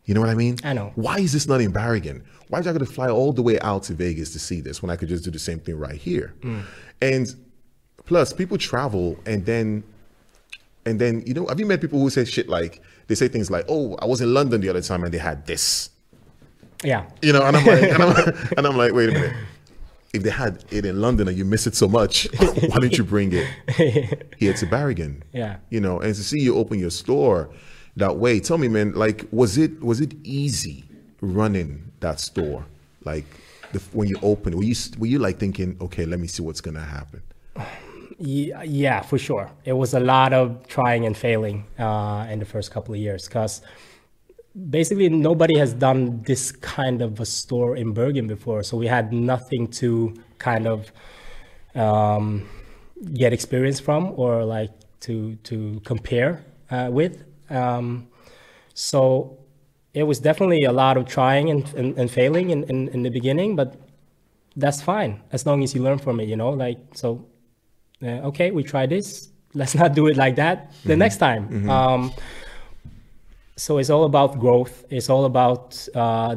[0.04, 0.58] You know what I mean?
[0.64, 0.92] I know.
[0.96, 2.24] Why is this not in Bergen?
[2.48, 4.82] Why is I going to fly all the way out to Vegas to see this
[4.82, 6.34] when I could just do the same thing right here?
[6.42, 6.62] Mm.
[7.00, 7.34] And
[8.04, 9.82] plus, people travel and then,
[10.84, 13.50] and then, you know, have you met people who say shit like, they say things
[13.50, 15.90] like, oh, I was in London the other time and they had this.
[16.82, 17.06] Yeah.
[17.22, 19.36] You know, and I'm like, and I'm, and I'm like, wait a minute.
[20.12, 23.02] If they had it in London and you miss it so much, why don't you
[23.02, 25.24] bring it here to Bergen?
[25.32, 25.56] Yeah.
[25.70, 27.50] You know, and to see you open your store
[27.96, 28.40] that way.
[28.40, 30.84] Tell me, man, like, was it was it easy
[31.20, 32.66] running that store?
[33.04, 33.24] Like,
[33.72, 36.60] the, when you opened, were you were you like thinking, okay, let me see what's
[36.60, 37.22] gonna happen?
[38.18, 39.50] Yeah, for sure.
[39.64, 43.26] It was a lot of trying and failing uh, in the first couple of years
[43.26, 43.60] because
[44.70, 48.62] basically nobody has done this kind of a store in Bergen before.
[48.62, 50.92] So we had nothing to kind of
[51.74, 52.48] um,
[53.14, 54.70] get experience from or like
[55.00, 57.24] to to compare uh, with.
[57.50, 58.08] Um,
[58.74, 59.38] so
[59.92, 63.10] it was definitely a lot of trying and, and, and failing in, in, in, the
[63.10, 63.76] beginning, but
[64.56, 67.24] that's fine as long as you learn from it, you know, like, so,
[68.02, 69.28] uh, okay, we try this.
[69.54, 70.98] Let's not do it like that the mm-hmm.
[70.98, 71.48] next time.
[71.48, 71.70] Mm-hmm.
[71.70, 72.12] Um,
[73.56, 74.84] so it's all about growth.
[74.90, 76.36] It's all about uh,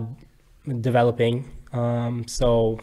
[0.82, 1.50] developing.
[1.74, 2.80] Um, so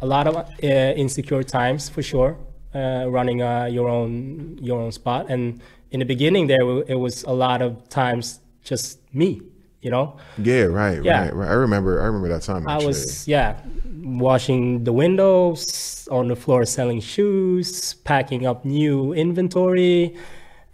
[0.00, 2.36] a lot of uh, insecure times for sure,
[2.74, 5.60] uh, running uh, your own your own spot and
[5.94, 9.40] in the beginning there it was a lot of times just me
[9.80, 11.22] you know yeah right yeah.
[11.22, 12.84] right right i remember i remember that time actually.
[12.84, 13.60] i was yeah
[14.02, 20.16] washing the windows on the floor selling shoes packing up new inventory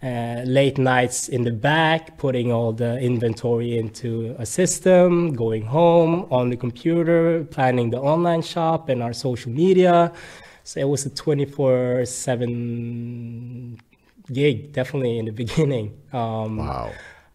[0.01, 6.25] uh, late nights in the back putting all the inventory into a system going home
[6.31, 10.11] on the computer planning the online shop and our social media
[10.63, 13.77] so it was a 24 7
[14.33, 15.97] gig definitely in the beginning.
[16.13, 16.91] Um, wow.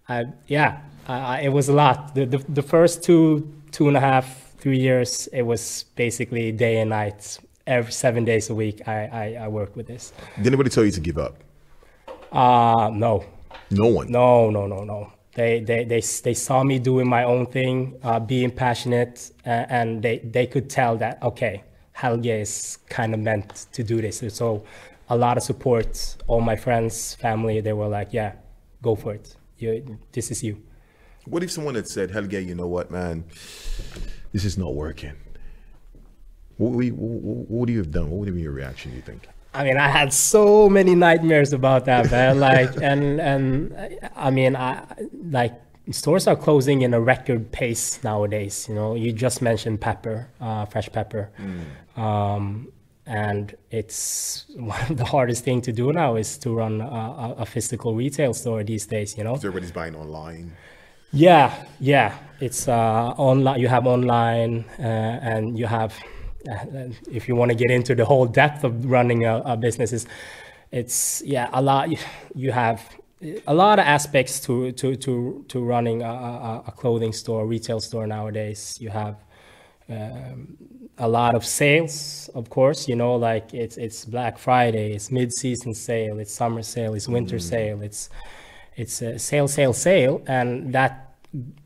[0.09, 2.14] I, yeah, I, it was a lot.
[2.14, 6.80] The, the, the first two two and a half three years it was basically day
[6.80, 10.12] and night every seven days a week I, I, I worked with this.
[10.36, 11.42] Did anybody tell you to give up?
[12.32, 13.24] Uh no.
[13.70, 14.11] No one.
[14.11, 15.12] No, no, no, no.
[15.34, 20.03] They they they they saw me doing my own thing, uh, being passionate, uh, and
[20.03, 24.22] they they could tell that okay, Helge is kind of meant to do this.
[24.28, 24.64] So
[25.09, 26.16] a lot of support.
[26.26, 28.32] All my friends, family, they were like, "Yeah,
[28.82, 29.36] go for it.
[29.59, 30.62] You, this is you."
[31.24, 33.24] What if someone had said, "Helge, you know what, man?
[34.32, 35.14] This is not working."
[36.59, 38.11] What would, you, what would you have done?
[38.11, 38.92] What would have been your reaction?
[38.92, 39.28] Do you think?
[39.52, 42.40] I mean, I had so many nightmares about that, man.
[42.48, 44.84] like, and and I mean, I
[45.30, 45.54] like
[45.90, 48.66] stores are closing in a record pace nowadays.
[48.68, 51.30] You know, you just mentioned pepper, uh, fresh pepper.
[51.38, 52.00] Mm.
[52.00, 52.72] Um,
[53.07, 57.46] and it's one of the hardest thing to do now is to run a, a
[57.46, 59.34] physical retail store these days you know?
[59.34, 60.52] Everybody's buying online.
[61.12, 62.18] Yeah yeah.
[62.40, 65.94] It's uh online you have online uh, and you have
[66.50, 69.92] uh, if you want to get into the whole depth of running a, a business
[69.92, 70.07] is
[70.70, 71.88] it's yeah a lot
[72.34, 72.80] you have
[73.46, 77.80] a lot of aspects to to to to running a, a, a clothing store retail
[77.80, 78.78] store nowadays.
[78.80, 79.16] You have
[79.88, 80.59] um,
[80.99, 82.88] a lot of sales, of course.
[82.88, 87.36] You know, like it's it's Black Friday, it's mid-season sale, it's summer sale, it's winter
[87.36, 87.42] mm.
[87.42, 88.11] sale, it's
[88.76, 91.14] it's a sale, sale, sale, and that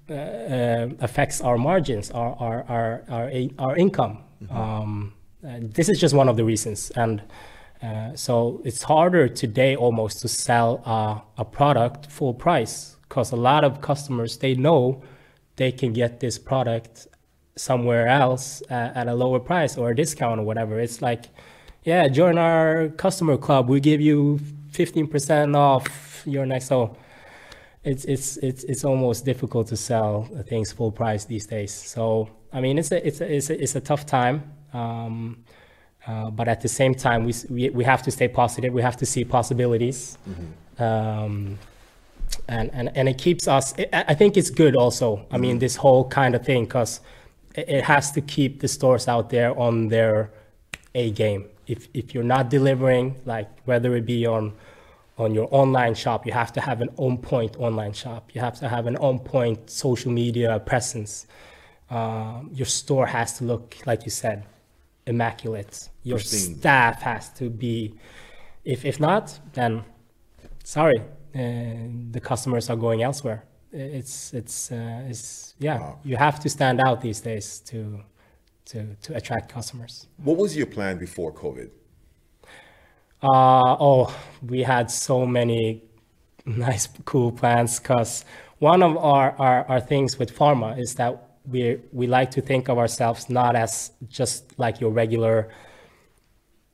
[0.08, 4.18] uh, uh, affects our margins, our our our our, our income.
[4.42, 4.56] Mm-hmm.
[4.56, 7.22] Um, this is just one of the reasons, and
[7.82, 10.82] uh, so it's harder today almost to sell
[11.38, 15.02] a product full price because a lot of customers they know
[15.56, 17.06] they can get this product
[17.56, 20.78] somewhere else at, at a lower price or a discount or whatever.
[20.80, 21.26] It's like,
[21.84, 23.68] yeah, join our customer club.
[23.68, 24.40] We give you
[24.72, 26.66] 15% off your next.
[26.66, 26.96] So
[27.84, 31.72] it's, it's, it's, it's almost difficult to sell things full price these days.
[31.72, 34.52] So, I mean, it's a, it's a, it's a, it's a tough time.
[34.72, 35.44] Um,
[36.06, 38.72] uh, but at the same time, we, we, we have to stay positive.
[38.72, 40.18] We have to see possibilities.
[40.28, 40.82] Mm-hmm.
[40.82, 41.58] Um,
[42.48, 45.26] and, and, and it keeps us, I think it's good also.
[45.30, 45.58] I mean, mm-hmm.
[45.60, 47.00] this whole kind of thing, because
[47.54, 50.30] it has to keep the stores out there on their
[50.94, 51.44] A game.
[51.66, 54.52] if if you're not delivering, like whether it be on
[55.18, 58.30] on your online shop, you have to have an on point online shop.
[58.34, 61.26] You have to have an on point social media presence.
[61.90, 64.44] Um, your store has to look, like you said,
[65.06, 65.88] immaculate.
[66.04, 66.56] Your Pristine.
[66.56, 67.94] staff has to be,
[68.64, 69.82] if, if not, then
[70.64, 71.00] sorry,
[71.34, 71.42] uh,
[72.12, 73.44] the customers are going elsewhere.
[73.72, 75.98] It's, it's, uh, it's yeah, Wow.
[76.04, 78.00] you have to stand out these days to,
[78.66, 80.08] to, to attract customers.
[80.16, 81.70] What was your plan before COVID?
[83.22, 85.82] Uh, oh, we had so many
[86.46, 88.24] nice, cool plans because
[88.58, 92.68] one of our, our, our things with pharma is that we we like to think
[92.68, 95.48] of ourselves not as just like your regular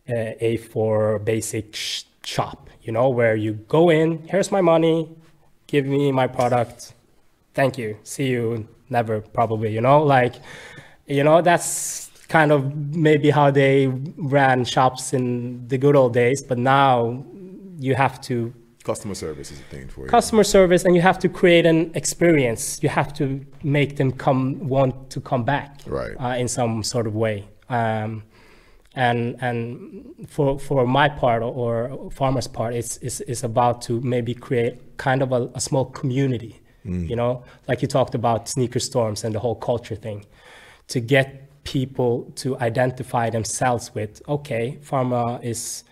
[0.08, 5.08] uh, A4 basic sh- shop, you know, where you go in, here's my money,
[5.68, 6.94] give me my product,
[7.54, 10.34] thank you, see you never, probably, you know, like,
[11.06, 16.42] you know, that's kind of maybe how they ran shops in the good old days,
[16.42, 17.24] but now
[17.78, 18.52] you have to
[18.84, 20.06] Customer service is a thing for you.
[20.06, 24.60] customer service and you have to create an experience you have to make them come
[24.68, 26.14] want to come back Right.
[26.20, 28.22] uh, in some sort of way um,
[28.94, 34.34] and and for for my part or Pharma's part it's, it's it's about to maybe
[34.34, 36.60] create kind of a, a small community
[37.10, 40.24] you know like you talked about sneaker storms and the whole culture thing.
[40.88, 41.26] To get
[41.64, 45.82] people to identify themselves with okay pharma is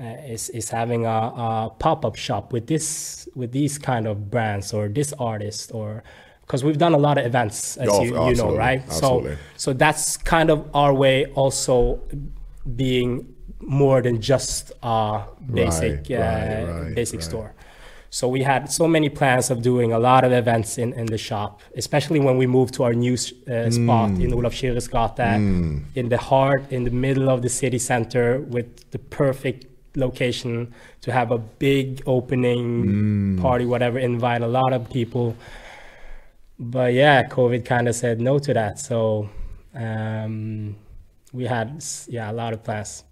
[0.00, 0.04] uh,
[0.34, 1.08] is is having a,
[1.46, 6.02] a pop-up shop with this with these kind of brands or this artist or
[6.40, 8.82] because we've done a lot of events as Oh, you, you know right?
[8.86, 9.34] Absolutely.
[9.34, 12.00] so so that's kind of our way also
[12.76, 17.54] being more than just a basic Right, uh, right, right, basic store
[18.18, 21.16] so we had so many plans of doing a lot of events in, in the
[21.28, 21.50] shop,
[21.82, 24.22] especially when we moved to our new uh, spot Mm.
[24.24, 25.40] in Olav Kyrres gate,
[26.00, 29.60] in the heart, in the middle of the city center, with the perfect
[30.04, 30.52] location
[31.04, 31.86] to have a big
[32.16, 33.40] opening Mm.
[33.44, 35.26] party, whatever, invite a lot of people.
[36.58, 38.74] But yeah, COVID kind of said no to that.
[38.88, 38.98] So
[39.74, 40.76] um,
[41.32, 43.04] we had yeah a lot of plans.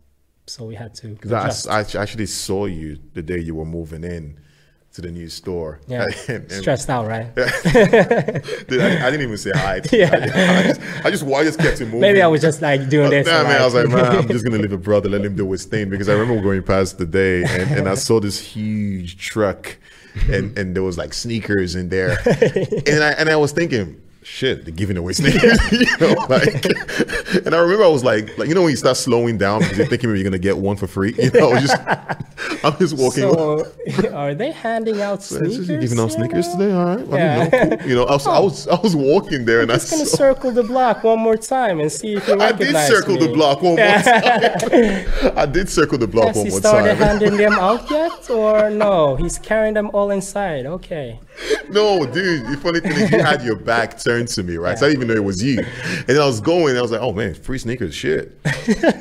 [0.47, 1.97] So we had to Because adjust.
[1.97, 4.25] I, I actually saw you the day you were moving in
[4.95, 5.81] to the new store.
[5.87, 7.33] yeah, And- stressed out, right?
[7.35, 9.81] Dude, I, I didn't even say hi.
[9.93, 10.11] Yeah.
[10.13, 12.01] I, just, I just, I just kept it moving.
[12.01, 13.27] Maybe I was just like doing this.
[13.27, 15.37] Nah, man, I was like, like- man, I'm just gonna leave a brother, let him
[15.37, 18.41] do his thing because I remember going past the day and, and I saw this
[18.41, 19.77] huge truck
[20.29, 24.01] and, and there was like sneakers in there, and I and I was thinking,
[24.31, 26.65] shit, they're giving away sneakers, you know, like.
[27.47, 29.79] And I remember I was like, like you know when you start slowing down because
[29.79, 32.97] you're thinking maybe you're gonna get one for free, you know, I just I'm just
[32.97, 33.23] walking.
[33.23, 33.73] So,
[34.13, 35.69] are they handing out Is sneakers?
[35.69, 36.59] he giving out sneakers know?
[36.59, 36.73] today?
[36.73, 37.07] All right.
[37.07, 37.45] Well, Yeah.
[37.45, 37.89] you, know, cool.
[37.89, 38.45] you know, I was, I oh.
[38.45, 41.37] was I was walking there and I Just gonna saw, circle the block one more
[41.37, 43.27] time and see if you recognize I did circle me.
[43.29, 45.39] the block one more time.
[45.39, 49.15] I did circle the block Has one he started handing them out yet, or no?
[49.17, 50.67] He's carrying them all inside.
[50.67, 51.21] Okay.
[51.71, 52.47] No, dude.
[52.47, 54.77] The funny thing is, you had your back turned to me, right?
[54.77, 55.61] So I didn't even know it was you.
[55.61, 58.37] And then I was going, I was like, "Oh man, free sneakers, shit."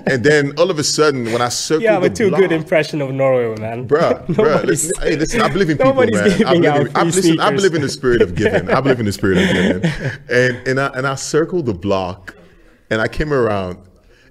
[0.06, 2.52] and then all of a sudden, when I circled You have a too block, good
[2.52, 3.88] impression of Norway, man.
[3.88, 6.16] Bruh, bruh, listen, hey, listen, I believe in people, man.
[6.16, 8.70] I believe, out in, I, listen, I believe in the spirit of giving.
[8.70, 10.22] I believe in the spirit of giving.
[10.30, 12.36] And and I and I circled the block,
[12.92, 13.80] and I came around.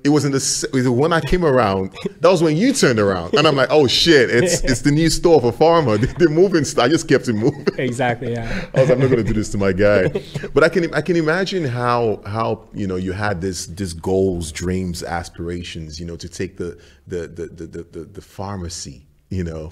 [0.05, 1.95] It was in the was when I came around.
[2.21, 4.31] That was when you turned around, and I'm like, oh shit!
[4.31, 5.99] It's it's the new store for Pharma.
[6.19, 6.65] They're moving.
[6.81, 7.67] I just kept it moving.
[7.77, 8.33] Exactly.
[8.33, 8.69] Yeah.
[8.75, 10.09] I was like, I'm not going to do this to my guy.
[10.55, 14.53] But I can I can imagine how how you know you had this this goals,
[14.53, 15.99] dreams, aspirations.
[15.99, 19.71] You know, to take the the the the the, the, the pharmacy, you know,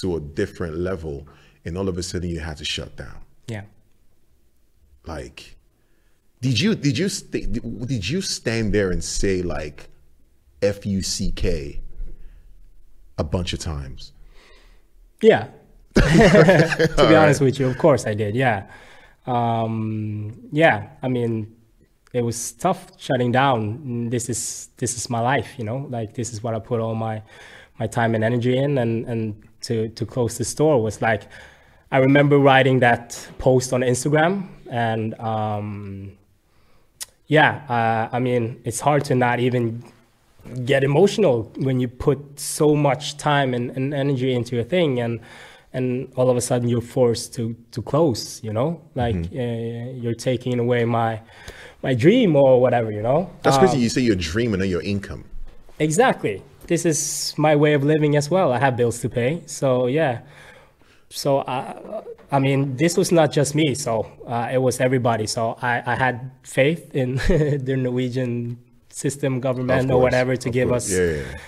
[0.00, 1.28] to a different level,
[1.64, 3.16] and all of a sudden you had to shut down.
[3.46, 3.62] Yeah.
[5.06, 5.55] Like,
[6.40, 7.52] did you did you st-
[7.86, 9.88] did you stand there and say like,
[10.62, 11.80] F U C K,
[13.18, 14.12] a bunch of times?
[15.22, 15.48] Yeah.
[15.94, 18.34] to be honest with you, of course I did.
[18.34, 18.66] Yeah.
[19.26, 20.90] Um, yeah.
[21.02, 21.56] I mean,
[22.12, 24.10] it was tough shutting down.
[24.10, 25.86] This is this is my life, you know.
[25.88, 27.22] Like this is what I put all my
[27.78, 31.22] my time and energy in, and and to to close the store was like.
[31.92, 36.18] I remember writing that post on Instagram, and um,
[37.28, 39.82] yeah, uh, I mean, it's hard to not even
[40.64, 45.18] get emotional when you put so much time and, and energy into a thing and
[45.72, 48.80] and all of a sudden you're forced to to close you know?
[48.94, 51.20] Like uh, you're taking away my
[51.82, 53.28] my dream or whatever you know?
[53.42, 53.78] That's Um, crazy.
[53.80, 55.24] You say your dream and then your income.
[55.80, 56.42] exactly.
[56.68, 58.52] This is my way of living as well.
[58.52, 60.20] I have bills to pay so yeah.
[61.10, 65.56] So uh, i mean this was not just me so uh, it was everybody so
[65.62, 67.16] i, I had faith in
[67.66, 68.58] the norwegian
[68.96, 70.86] system government or whatever to give course.
[70.86, 71.38] us Yeah, yeah,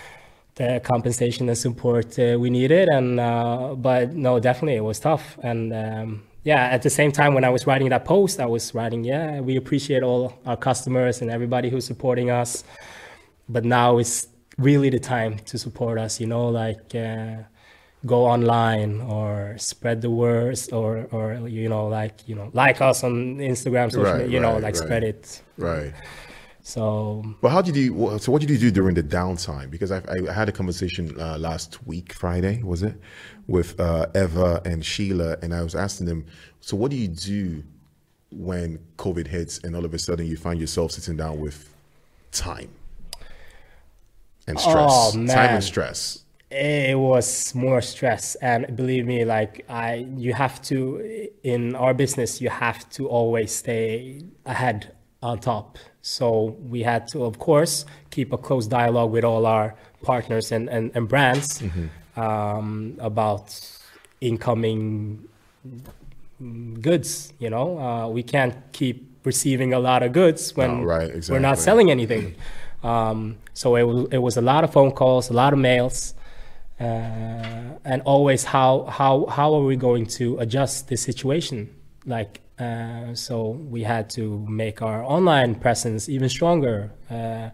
[0.59, 2.89] the compensation and support uh, we needed.
[2.89, 5.39] And uh, but no, definitely it was tough.
[5.43, 8.75] And um, yeah, at the same time when I was writing that post, I was
[8.75, 12.65] writing, yeah, we appreciate all our customers and everybody who's supporting us,
[13.49, 16.21] but now is really the time to support us.
[16.21, 16.95] You know, like.
[18.07, 23.03] Go online or spread the words or or you know like you know like us
[23.03, 24.77] on instagram social Right, you know like right.
[24.77, 25.93] spread it Right.
[26.63, 28.19] so But how did you?
[28.21, 29.69] So what did you do during the downtime?
[29.71, 32.95] Because I, I had a conversation uh, last week, Friday, was it,
[33.49, 36.27] with uh, Eva and Sheila, and I was asking them,
[36.61, 37.65] so what do you do
[38.31, 41.75] when COVID hits, and all of a sudden you find yourself sitting down with
[42.31, 42.71] time
[44.47, 46.25] and stress, Oh, time and stress.
[46.51, 48.35] It was more stress.
[48.37, 53.55] And believe me like i you have to in our business you have to always
[53.55, 54.93] stay ahead
[55.23, 55.79] on top.
[56.01, 60.69] So we had to of course keep a close dialogue with all our partners and,
[60.71, 61.63] and, and brands
[62.17, 63.61] um, about
[64.21, 65.29] incoming
[66.81, 67.79] goods you know?
[67.79, 71.91] Uh, we can't keep receiving a lot of goods when No, right, we're not selling
[71.91, 72.37] anything.
[72.83, 76.15] Um, so it was, it was a lot of phone calls a lot of mails
[76.81, 81.75] and always how how how are we going to adjust the situation?
[82.07, 86.91] Like uh, so we had to make our online presence even stronger.
[87.11, 87.51] Uh,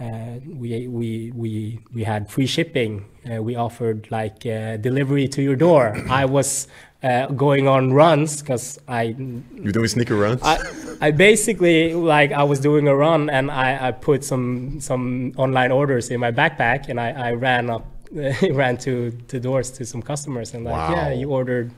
[0.00, 3.04] uh, we we we we had free shipping.
[3.30, 5.96] Uh, we offered like uh, delivery to your door.
[6.10, 6.66] I was
[7.04, 10.40] uh, going on runs because i You doing sneaker runs?
[10.42, 10.58] I,
[11.00, 15.70] I basically like I was doing a run and I, I put some some online
[15.70, 17.86] orders in my backpack and I, I ran up
[18.52, 21.72] ran to the doors to some customers and like yeah you ordered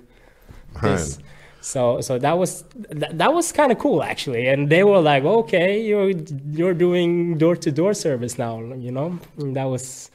[0.83, 1.19] this
[1.61, 5.25] so so that was that, that was kind of cool actually and they were like
[5.25, 6.11] okay you're
[6.51, 10.11] you're doing door to door service now you know And that was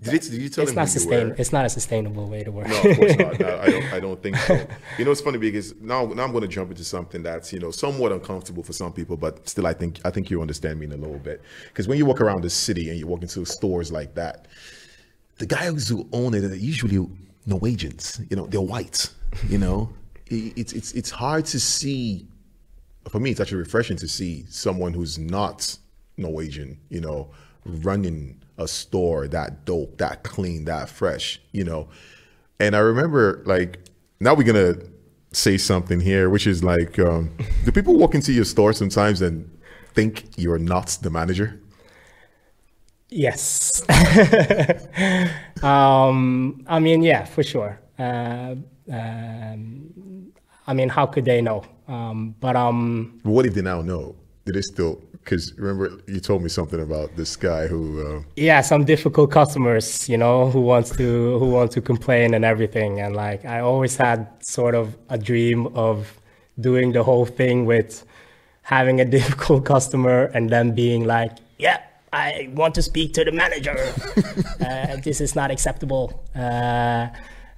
[0.00, 2.68] Did, it, did you tell it's not sustain it's not a sustainable way to work
[2.68, 3.40] No, of course not.
[3.46, 3.92] No, I don't.
[3.94, 4.54] I don't think so.
[4.98, 7.58] You know, it's funny because now, now I'm going to jump into something that's you
[7.58, 10.86] know somewhat uncomfortable for some people, but still, I think I think you understand me
[10.86, 11.42] in a little bit.
[11.68, 14.46] Because when you walk around the city and you walk into stores like that,
[15.38, 17.06] the guys who own it are usually
[17.46, 18.20] Norwegians.
[18.28, 19.10] You know, they're white.
[19.48, 19.92] You know,
[20.26, 22.26] it's it's it's hard to see.
[23.10, 25.78] For me, it's actually refreshing to see someone who's not
[26.16, 26.78] Norwegian.
[26.90, 27.30] You know,
[27.64, 31.40] running a store that dope, that clean, that fresh.
[31.52, 31.88] You know,
[32.60, 33.80] and I remember like
[34.20, 34.76] now we're gonna
[35.32, 37.30] say something here, which is like, um,
[37.64, 39.48] do people walk into your store sometimes and
[39.94, 41.60] think you're not the manager?
[43.10, 43.82] Yes.
[45.62, 47.80] um, I mean, yeah, for sure.
[47.98, 48.54] Uh,
[48.92, 50.32] um,
[50.66, 51.64] I mean, how could they know?
[51.88, 54.14] Um, but um, what if they now know?
[54.44, 55.00] Do they still?
[55.12, 58.18] Because remember, you told me something about this guy who.
[58.18, 62.44] Uh, yeah, some difficult customers, you know, who wants to who wants to complain and
[62.44, 63.00] everything.
[63.00, 66.12] And like, I always had sort of a dream of
[66.60, 68.04] doing the whole thing with
[68.62, 71.80] having a difficult customer and then being like, yeah.
[72.12, 73.76] I want to speak to the manager.
[74.64, 76.24] uh, this is not acceptable.
[76.34, 77.08] Uh,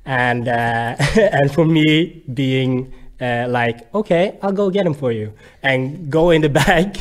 [0.04, 5.32] and uh, and for me being uh, like, okay, I'll go get him for you,
[5.62, 6.98] and go in the bag,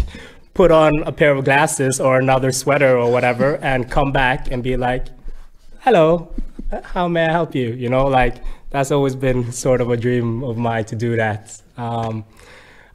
[0.54, 4.62] put on a pair of glasses or another sweater or whatever, and come back and
[4.62, 5.08] be like,
[5.80, 6.34] hello,
[6.84, 7.70] how may I help you?
[7.72, 8.36] You know, like
[8.70, 11.62] that's always been sort of a dream of mine to do that.
[11.78, 12.26] Um,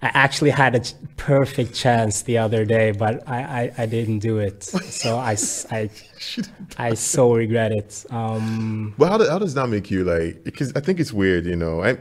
[0.04, 0.82] I actually had a
[1.16, 4.64] perfect chance the other day, but I, I, I didn't do it.
[5.04, 5.36] So I,
[5.70, 5.90] I,
[6.78, 8.04] I so regret it.
[8.10, 10.44] Um, but how, do, how does that make you like?
[10.44, 11.82] Because I think it's weird, you know.
[11.82, 11.96] I,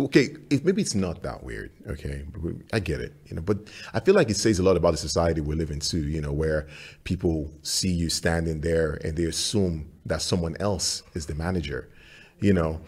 [0.00, 1.70] okay, it, maybe it's not that weird.
[1.86, 2.24] Okay,
[2.72, 3.42] I get it, you know.
[3.42, 3.58] But
[3.92, 6.08] I feel like it says a lot about the society we live in too.
[6.08, 6.66] You know, where
[7.04, 11.88] people see you standing there and they assume that someone else is the manager.
[12.40, 12.80] You know,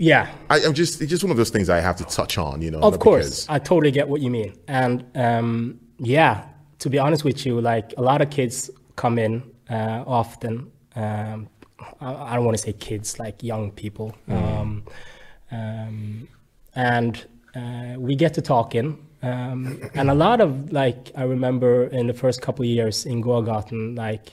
[0.00, 2.62] yeah, I, I'm just it's just one of those things I have to touch on.
[2.62, 4.54] You know, of course, because- I totally get what you mean.
[4.66, 6.46] And um, yeah,
[6.78, 10.72] to be honest with you, like a lot of kids come in uh, often.
[10.96, 11.48] Um,
[12.00, 14.16] I, I don't want to say kids, like young people.
[14.28, 14.84] Um,
[15.52, 16.28] um,
[16.74, 19.06] and uh, we get to talking.
[19.22, 23.22] Um, and a lot of like I remember in the first couple of years in
[23.22, 24.32] Gågaten, like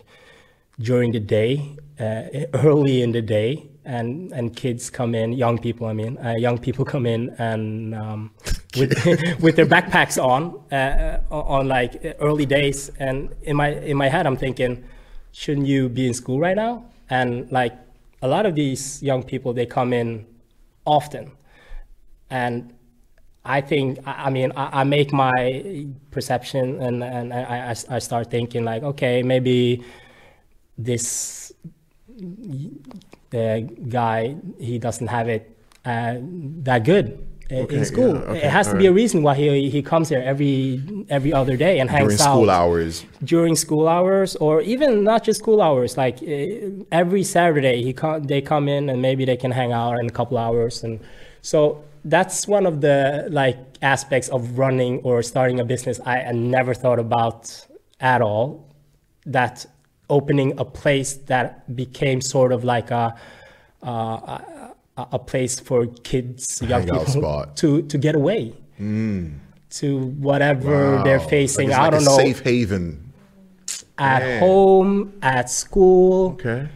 [0.79, 2.23] during the day, uh,
[2.53, 6.57] early in the day, and and kids come in, young people, I mean, uh, young
[6.57, 8.31] people come in and um,
[8.77, 8.93] with
[9.39, 14.27] with their backpacks on, uh, on like early days, and in my in my head,
[14.27, 14.83] I'm thinking,
[15.31, 16.85] shouldn't you be in school right now?
[17.09, 17.73] And like
[18.21, 20.25] a lot of these young people, they come in
[20.85, 21.31] often,
[22.29, 22.73] and
[23.45, 28.29] I think I mean I, I make my perception and and I, I I start
[28.29, 29.83] thinking like okay maybe
[30.77, 31.51] this
[33.29, 35.55] the guy he doesn't have it
[35.85, 36.15] uh,
[36.63, 38.15] that good Okay, in school.
[38.15, 40.81] yeah, okay, it has to all be a reason why he he comes here every
[41.09, 43.05] every other day and hangs During school hours.
[43.23, 48.23] during school hours or even not just school hours like uh, every saturday he come,
[48.23, 50.99] they come in and maybe they can hang out in a couple hours and
[51.41, 56.33] so that's one of the like aspects of running or starting a business i, I
[56.33, 57.65] never thought about
[58.01, 58.45] at all
[59.25, 59.65] that
[60.09, 63.15] opening a place that became sort of like a
[63.83, 64.39] uh,
[64.97, 67.57] a, a- place for kids young Hangout people spot.
[67.57, 68.53] to to get away
[69.69, 73.13] to whatever they're facing Like i like don't a know Safe haven.
[73.97, 74.39] at Yeah.
[74.39, 76.31] home, at school.
[76.33, 76.67] Okay.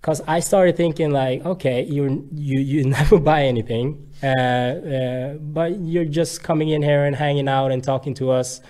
[0.00, 3.86] Because I started thinking like, okay, you you you never buy anything,
[4.22, 8.60] uh, uh, but you're just coming in here and hanging out and talking to us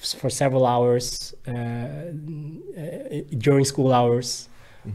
[0.00, 2.12] for several hours uh, uh,
[3.38, 4.48] during school hours.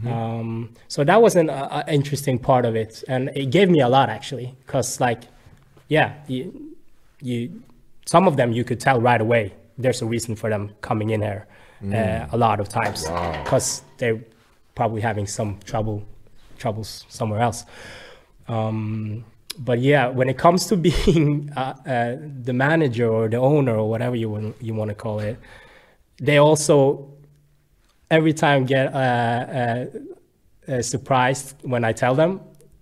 [0.06, 3.88] Um, so that was an uh, interesting part of it, and it gave me a
[3.88, 4.54] lot actually.
[4.64, 5.24] Because like,
[5.88, 6.74] yeah, you,
[7.20, 7.62] you
[8.06, 9.52] some of them you could tell right away.
[9.76, 11.46] There's a reason for them coming in here
[11.92, 13.04] uh, a lot of times
[13.42, 14.20] because they're
[14.74, 16.02] probably having some trouble
[16.58, 17.64] troubles somewhere else.
[18.48, 19.24] Um,
[19.58, 23.88] but yeah when it comes to being uh, uh, the manager or the owner or
[23.88, 25.38] whatever you want you want to call it
[26.18, 27.08] they also
[28.10, 29.86] every time get uh, uh,
[30.68, 32.40] uh, surprised when I tell them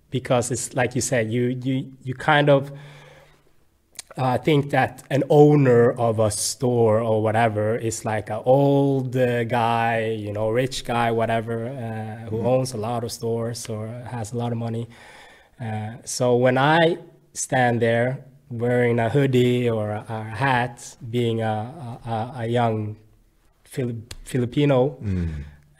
[0.09, 2.71] because it's like you said you you you kind of
[4.17, 9.43] uh, think that an owner of a store or whatever is like an old uh,
[9.45, 14.33] guy, you know, rich guy, whatever, uh, who owns a lot of stores or has
[14.33, 14.87] a lot of money.
[15.61, 16.97] Uh, so when I
[17.33, 22.97] stand there wearing a hoodie or a, a hat, being a, a, a- young
[23.63, 24.97] Filip- Filipino,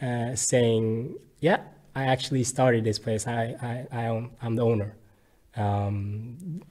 [0.02, 1.60] uh, saying, "Yeah,
[1.96, 3.28] I actually started this place.
[3.28, 4.96] I, I, I own, I'm the owner."
[5.58, 6.62] Um,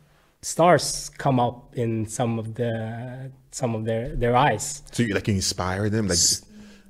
[0.43, 4.83] stars come up in some of the some of their their eyes.
[4.93, 6.19] So you like you inspire them, like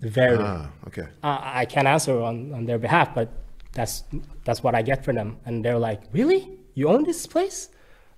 [0.00, 0.38] Very.
[0.38, 1.06] ah, okay.
[1.22, 3.28] I, I can't answer on, on their behalf, but
[3.72, 4.04] that's
[4.44, 6.58] that's what I get for them, and they're like, "Really?
[6.74, 7.68] You own this place?"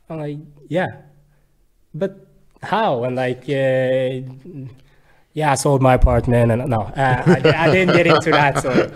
[0.09, 0.39] I'm like,
[0.69, 1.03] "Yeah,"
[1.95, 2.27] but
[2.63, 3.05] how?
[3.05, 4.21] And like, uh,
[5.35, 8.63] yeah, I sold my apartment, and no, uh, I, I didn't get into that.
[8.63, 8.91] So,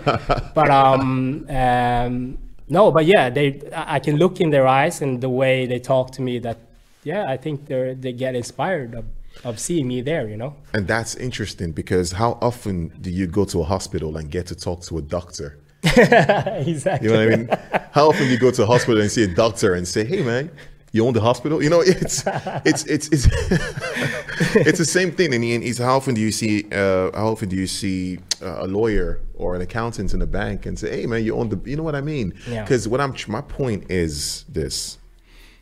[0.55, 2.37] but um, um,
[2.69, 5.79] no, but yeah, they I I can look in their eyes and the way they
[5.79, 6.57] talk to me that,
[7.03, 9.05] yeah, I think they they get inspired of,
[9.43, 10.55] of seeing me there, you know.
[10.73, 14.55] And that's interesting because how often do you go to a hospital and get to
[14.55, 15.59] talk to a doctor?
[16.65, 17.09] exactly.
[17.09, 17.49] You know what I mean?
[17.91, 20.21] How often do you go to a hospital and see a doctor and say, "Hey,
[20.23, 20.51] man,
[20.91, 22.23] you own the hospital?" You know, it's
[22.65, 23.27] it's it's it's
[24.55, 25.33] it's the same thing.
[25.33, 28.67] And it's how often do you see uh, how often do you see uh, a
[28.67, 31.75] lawyer or an accountant in a bank and say, "Hey, man, you own the," you
[31.75, 32.33] know what I mean?
[32.47, 32.63] Yeah.
[32.63, 34.97] Because what I'm my point is this,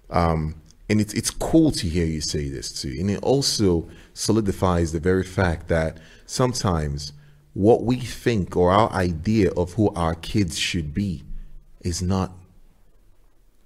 [0.09, 0.55] um,
[0.89, 4.99] and it's it's cool to hear you say this too, and it also solidifies the
[4.99, 7.13] very fact that sometimes
[7.55, 11.23] what we think or our idea of who our kids should be
[11.81, 12.33] is not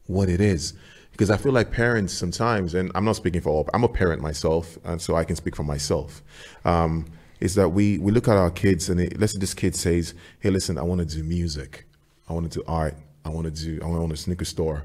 [0.06, 0.74] what it is.
[1.12, 4.22] Because I feel like parents sometimes, and I'm not speaking for all, I'm a parent
[4.22, 6.22] myself, and so I can speak for myself.
[6.64, 7.08] Um,
[7.40, 10.14] is that we we look at our kids and it, let's say this kid says,
[10.40, 11.86] "Hey, listen, I want to do music,
[12.30, 14.46] I want to do art, I want to do, I want to own a sneaker
[14.46, 14.84] store,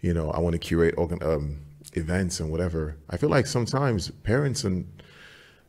[0.00, 1.58] you know, I want to curate organ, um,
[1.92, 4.86] events and whatever." I feel like sometimes parents and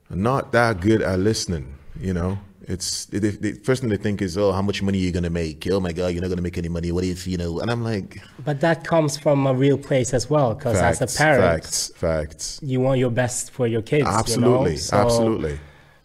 [0.10, 1.76] are not that good at listening.
[2.00, 5.02] You know, it's the, the first thing they think is, "Oh, how much money are
[5.02, 5.68] you gonna make?
[5.72, 6.92] Oh my God, you're not gonna make any money.
[6.92, 10.30] What if you know?" And I'm like, But that comes from a real place as
[10.30, 12.60] well, because as a parent, facts, facts.
[12.62, 14.08] you want your best for your kids.
[14.08, 14.82] Absolutely, you know?
[14.82, 15.60] So absolutely.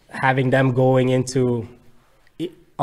[0.08, 1.68] Having them going into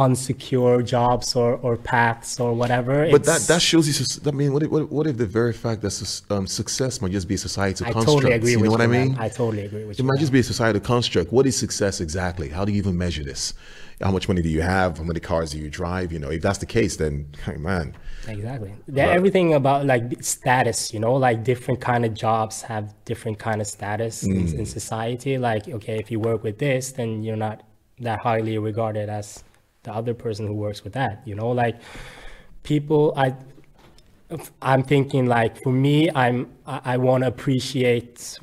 [0.05, 2.95] unsecure jobs or, or paths or whatever.
[3.15, 3.95] But that that shows you.
[4.31, 5.95] I mean, what if, what, what if the very fact that
[6.35, 8.15] um, success might just be a societal I construct?
[8.23, 8.83] totally agree you know with what you.
[8.85, 9.07] I man.
[9.09, 9.17] mean?
[9.19, 10.05] I totally agree with It you.
[10.05, 10.23] It might man.
[10.25, 11.27] just be a societal construct.
[11.37, 12.47] What is success exactly?
[12.49, 13.53] How do you even measure this?
[14.01, 14.97] How much money do you have?
[14.99, 16.07] How many cars do you drive?
[16.13, 17.13] You know, if that's the case, then
[17.45, 17.95] hey, man,
[18.27, 18.71] Exactly.
[18.87, 23.59] They're everything about like status, you know, like different kind of jobs have different kind
[23.63, 24.59] of status in, Mm.
[24.59, 25.33] in society.
[25.49, 27.57] Like, okay, if you work with this, then you're not
[28.07, 29.43] that highly regarded as
[29.89, 31.75] the other person who works with that, you know, like
[32.63, 33.35] people, I,
[34.61, 38.37] I'm thinking like for me, I'm, I, I want to appreciate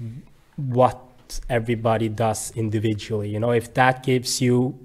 [0.56, 1.01] what
[1.48, 4.78] everybody does individually, you know, if that gives you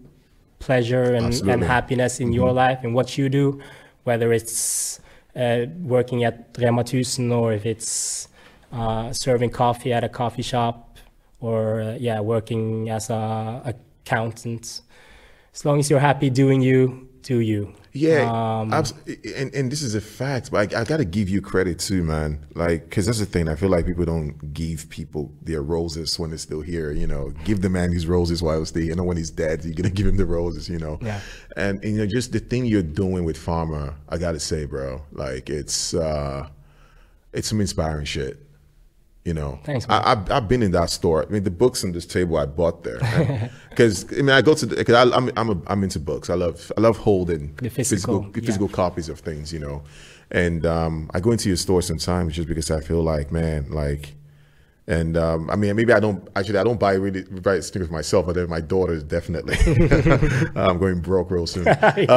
[0.60, 3.60] pleasure and, and happiness in your life and what you do,
[4.04, 5.00] whether it's
[5.36, 8.28] uh, working at Rema 1000 or if it's
[8.72, 10.98] uh, serving coffee at a coffee shop
[11.40, 14.82] or uh, yeah, working as a accountant.
[15.54, 17.74] As long as you're happy doing you do you.
[17.94, 18.22] Yeah,
[18.62, 18.94] Um, abs-
[19.36, 22.04] and and this is a fact, but I, I got to give you credit too,
[22.04, 22.46] man.
[22.56, 23.50] Like, because that's the thing.
[23.50, 26.92] I feel like people don't give people their roses when they're still here.
[26.94, 29.66] You know, give the man his roses while he's still You know, when he's dead,
[29.66, 30.70] you're gonna give him the roses.
[30.70, 31.00] You know.
[31.02, 31.20] Yeah.
[31.58, 35.02] And, and you know, just the thing you're doing with Pharma, I gotta say, bro.
[35.12, 36.48] Like, it's uh,
[37.34, 38.40] it's some inspiring shit.
[39.24, 39.86] You know, Thanks.
[39.88, 41.24] I, I've, I've been in that store.
[41.24, 44.56] I mean, the books on this table I bought there, because I mean, I go
[44.56, 46.32] to because I'm I'm a, I'm into books.
[46.32, 49.84] I love I love holding The physical, physical, physical copies of things, you know.
[50.32, 54.16] And um, I go into your store sometimes just because I feel like, man, like,
[54.88, 58.26] and um, I mean, maybe I don't actually I don't buy really buy sneakers myself,
[58.26, 59.56] but then my daughters definitely.
[60.56, 61.68] I'm going broke real soon.
[61.78, 62.08] I'm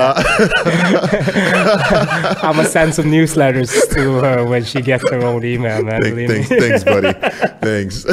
[2.57, 6.03] gonna send some newsletters to her when she gets her own email, man.
[6.03, 7.13] Thank- thanks, thanks, buddy.
[7.61, 8.07] thanks.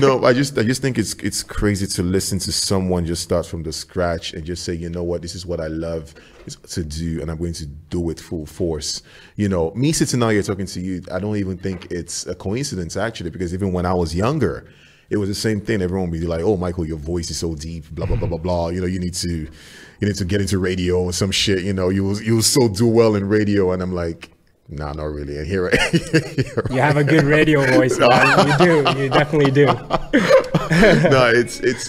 [0.00, 3.46] no, I just, I just think it's, it's crazy to listen to someone just start
[3.46, 6.14] from the scratch and just say, you know what, this is what I love
[6.56, 9.02] to do, and I'm going to do it full force.
[9.36, 12.34] You know, me sitting out here talking to you, I don't even think it's a
[12.34, 14.68] coincidence actually, because even when I was younger,
[15.10, 15.80] it was the same thing.
[15.80, 18.38] Everyone would be like, "Oh, Michael, your voice is so deep." Blah blah blah blah
[18.38, 18.68] blah.
[18.68, 19.48] You know, you need to, you
[20.08, 21.62] need to get into radio or some shit.
[21.64, 24.30] You know, you will, you will so do well in radio, and I'm like.
[24.70, 25.38] Nah, not really.
[25.38, 28.48] And here, I- here You have a good radio voice, man.
[28.60, 29.00] You do.
[29.00, 29.64] You definitely do.
[31.08, 31.88] no, it's it's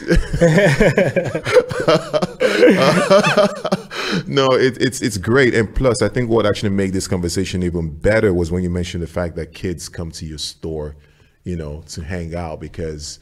[4.27, 5.53] no, it, it's it's great.
[5.53, 9.03] And plus, I think what actually made this conversation even better was when you mentioned
[9.03, 10.95] the fact that kids come to your store,
[11.44, 13.19] you know, to hang out because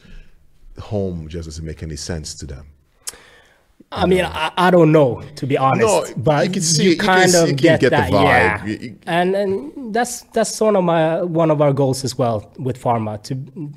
[0.78, 2.66] home just doesn't make any sense to them.
[3.90, 6.90] I mean, I, I don't know to be honest, No, but you can see- you
[6.90, 8.82] you can kind of you can get, get the that, vibe.
[8.82, 8.90] yeah.
[9.06, 13.22] And and that's that's one of my one of our goals as well with Pharma
[13.24, 13.34] to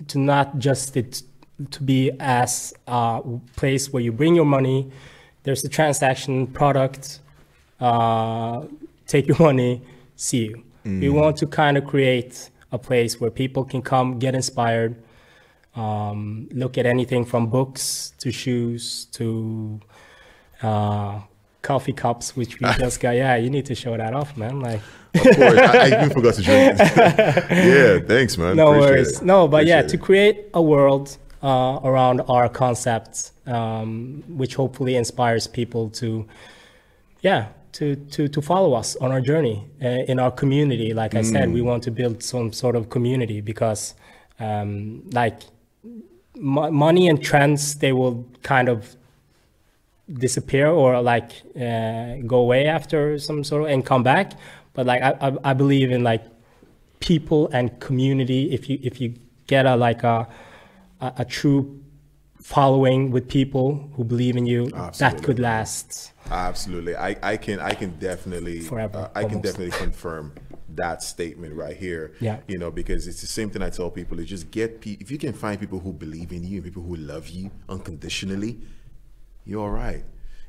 [0.08, 1.24] to not just it
[1.70, 3.22] to be as a
[3.56, 4.92] place where you bring your money,
[5.44, 7.20] there's a transaction product,
[7.80, 8.64] uh,
[9.08, 9.82] take your money,
[10.16, 10.64] see you.
[10.84, 11.14] We Mm.
[11.14, 14.96] want to kind of create a place where people can come get inspired,
[15.76, 19.80] um, look at anything from books to shoes to
[20.64, 21.20] uh,
[21.62, 23.12] coffee cups, which we just got.
[23.16, 24.60] Yeah, you need to show that off, man.
[24.60, 24.82] Like,
[25.16, 26.78] Of course, I, I even forgot to drink.
[26.80, 28.56] yeah, thanks, man.
[28.56, 29.18] no Appreciate worries.
[29.22, 29.26] it.
[29.26, 34.96] No, but yeah, Appreciate to create a world uh, around our concept, um, which hopefully
[34.96, 36.26] inspires people to,
[37.22, 40.94] yeah, to to to follow us on our journey uh, in our community.
[40.94, 41.54] Like I said, Mm.
[41.54, 43.96] we want to build some sort of community because,
[44.40, 45.40] um, like,
[46.36, 48.96] mo- money and trends they will kind of
[50.12, 54.34] disappear or like uh, go away after some sort of and come back
[54.74, 56.24] but like I, I, I believe in like
[57.00, 59.14] people and community if you if you
[59.48, 60.28] get a like a
[61.00, 61.80] a, a true
[62.42, 67.74] following with people who believe in you that could last Absolutely, I, I can I
[67.74, 70.34] can definitely Forever, uh, I can definitely confirm
[70.70, 72.14] that statement right here.
[72.22, 72.40] Yeah.
[72.48, 75.12] you know because it's the same thing I tell people is just get pe- if
[75.12, 78.60] you can find people who believe in you, and people who love you unconditionally,
[79.46, 80.04] you're all right.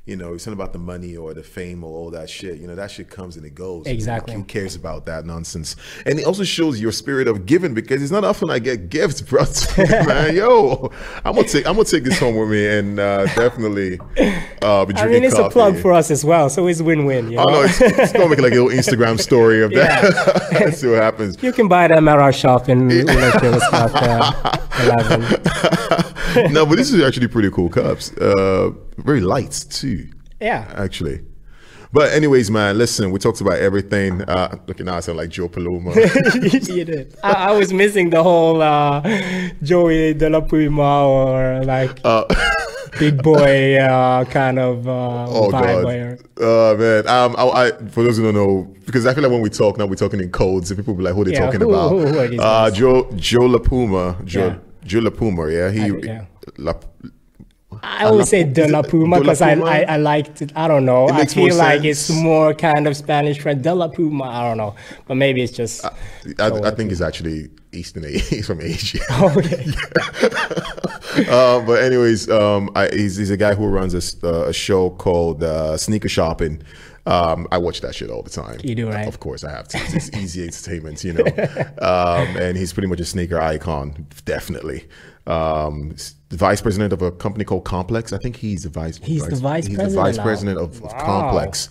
[0.05, 2.59] You know, it's not about the money or the fame or all that shit.
[2.59, 3.87] You know, that shit comes and it goes.
[3.87, 4.35] Exactly.
[4.35, 5.77] Who cares about that nonsense?
[6.05, 9.21] And it also shows your spirit of giving because it's not often I get gifts,
[9.21, 9.45] bro.
[9.79, 10.91] Man, yo,
[11.25, 14.01] I'm gonna take I'm gonna take this home with me and uh, definitely
[14.61, 15.47] uh, be drinking i mean it's coffee.
[15.47, 17.45] a plug for us as well so it's win-win you know?
[17.45, 20.51] Oh no, it's, it's gonna make like a little Instagram story of that.
[20.53, 21.41] Let's see what happens.
[21.43, 24.43] you can buy them at our shop in uh,
[24.83, 26.02] 11
[26.51, 28.13] no, but this is actually pretty cool cups.
[28.17, 30.09] Uh, very light too,
[30.41, 31.21] yeah actually.
[31.95, 34.23] But anyways, man, listen, we talked about everything.
[34.23, 35.93] Uh, looking now, I sound like Joe La Puma.
[36.43, 37.15] you did.
[37.23, 39.03] I, I was missing the whole uh,
[39.63, 42.25] Joey De La Puma or like Uh,
[42.99, 47.07] big boy uh, kind of uh, oh vibe where uh, man.
[47.09, 49.77] Um, I, I, for those who don't know, because I feel like when we talk
[49.77, 51.91] now, we're talking in codes, and people be like, "Who they Yeah, talking who- about?"
[51.91, 52.71] who- who are uh.
[52.71, 54.59] Joe Joe La Puma, Joe Yeah.
[54.91, 55.51] La Puma.
[55.51, 55.81] Yeah, he.
[55.81, 56.25] I- yeah.
[56.59, 56.75] La,
[57.83, 60.53] I always say De La Puma because I, I I liked it.
[60.55, 61.09] I don't know.
[61.09, 62.11] I feel like sense.
[62.11, 64.25] it's more kind of Spanish friend De La Puma.
[64.25, 64.75] I don't know,
[65.07, 65.91] but maybe it's just I,
[66.39, 68.05] I think it's actually Eastern.
[68.09, 69.01] He's from Asia.
[69.23, 69.65] okay.
[71.31, 74.91] uh, but anyways, um, I, he's, he's a guy who runs a, uh, a show
[74.91, 76.63] called uh, Sneaker Shopping.
[77.05, 78.61] Um, I watch that shit all the time.
[78.63, 79.09] You do, right?
[79.09, 79.79] Of course, I have to.
[79.79, 81.25] It's, it's easy entertainment, you know.
[81.83, 84.89] Um, and he's pretty much a sneaker icon, definitely.
[85.27, 85.95] Um,
[86.29, 88.13] the vice president of a company called Complex.
[88.13, 88.99] I think he's the vice.
[88.99, 91.05] He's the vice he's president the vice president of, of Wow.
[91.05, 91.69] Complex,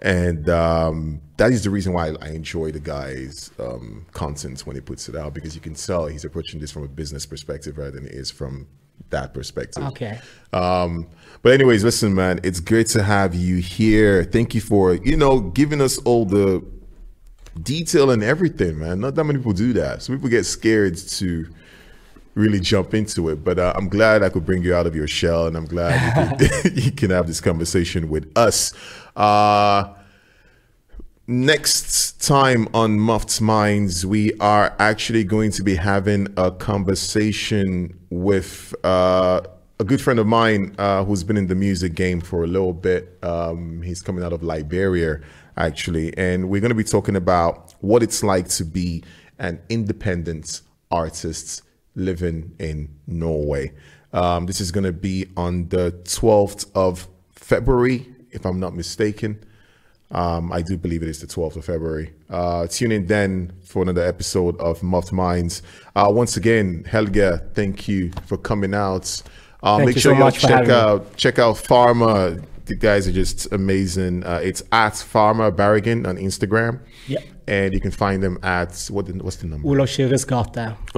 [0.00, 4.80] and um, that is the reason why I enjoy the guy's um, content when he
[4.80, 7.92] puts it out because you can tell he's approaching this from a business perspective rather
[7.92, 8.66] than it is from
[9.10, 9.82] that perspective.
[9.84, 10.18] Okay.
[10.52, 11.08] Um,
[11.44, 14.24] but anyways, listen, man, it's great to have you here.
[14.24, 16.64] Thank you for you know giving us all the
[17.62, 19.00] detail and everything, man.
[19.00, 21.46] Not that many people do that, so people get scared to
[22.34, 23.44] really jump into it.
[23.44, 26.40] But uh, I'm glad I could bring you out of your shell, and I'm glad
[26.40, 28.72] you, could, you can have this conversation with us.
[29.14, 29.92] Uh,
[31.26, 38.74] next time on Muffed Minds, we are actually going to be having a conversation with
[38.82, 39.42] uh,
[39.80, 42.72] a good friend of mine uh, who's been in the music game for a little
[42.72, 43.18] bit.
[43.22, 45.20] Um, he's coming out of Liberia,
[45.56, 49.02] actually, and we're going to be talking about what it's like to be
[49.38, 50.60] an independent
[50.90, 51.62] artist
[51.96, 53.72] living in Norway.
[54.12, 59.44] Um, this is going to be on the 12th of February, if I'm not mistaken.
[60.12, 62.12] Um, I do believe it is the 12th of February.
[62.30, 65.62] Uh, tune in then for another episode of Muffed Minds.
[65.96, 69.20] Uh, once again, Helge, thank you for coming out.
[69.64, 70.74] Uh, Thank make you sure so you check having me.
[70.74, 72.44] out check out Pharma.
[72.66, 74.24] The guys are just amazing.
[74.24, 76.80] Uh, it's at Pharma Bergen on Instagram.
[77.08, 77.24] Yep.
[77.46, 79.06] And you can find them at what?
[79.06, 79.66] The, what's the number?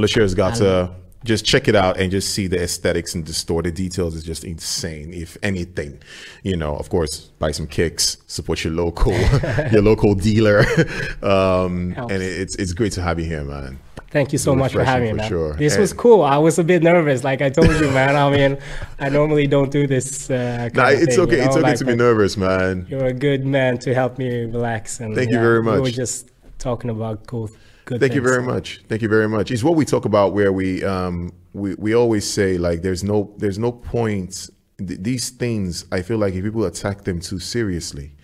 [0.06, 0.36] Kyrres gata.
[0.36, 3.62] Got to just check it out and just see the aesthetics and the store.
[3.62, 5.12] The details is just insane.
[5.12, 6.00] If anything,
[6.42, 9.12] you know, of course, buy some kicks, support your local,
[9.72, 10.60] your local dealer,
[11.22, 12.12] um, Helps.
[12.12, 13.78] and it, it's it's great to have you here, man.
[14.10, 15.28] Thank you so much for having me, man.
[15.28, 15.54] sure.
[15.54, 16.22] This was cool.
[16.22, 18.16] I was a bit nervous, like I told you, man.
[18.16, 18.58] I mean,
[18.98, 20.30] I normally don't do this.
[20.30, 21.36] Uh, Nah, it's thing, okay.
[21.36, 22.86] you It's okay like, to be nervous, man.
[22.88, 25.00] You're a good man to help me relax.
[25.00, 25.74] And Thank you very much.
[25.76, 27.50] We were just talking about cool,
[27.86, 28.00] good.
[28.00, 28.82] Thank you very much.
[28.88, 29.50] Thank you very much.
[29.50, 33.34] It's what we talk about where we um we, we always say like there's no
[33.38, 38.14] there's no point th- these things I feel like if people attack them too seriously,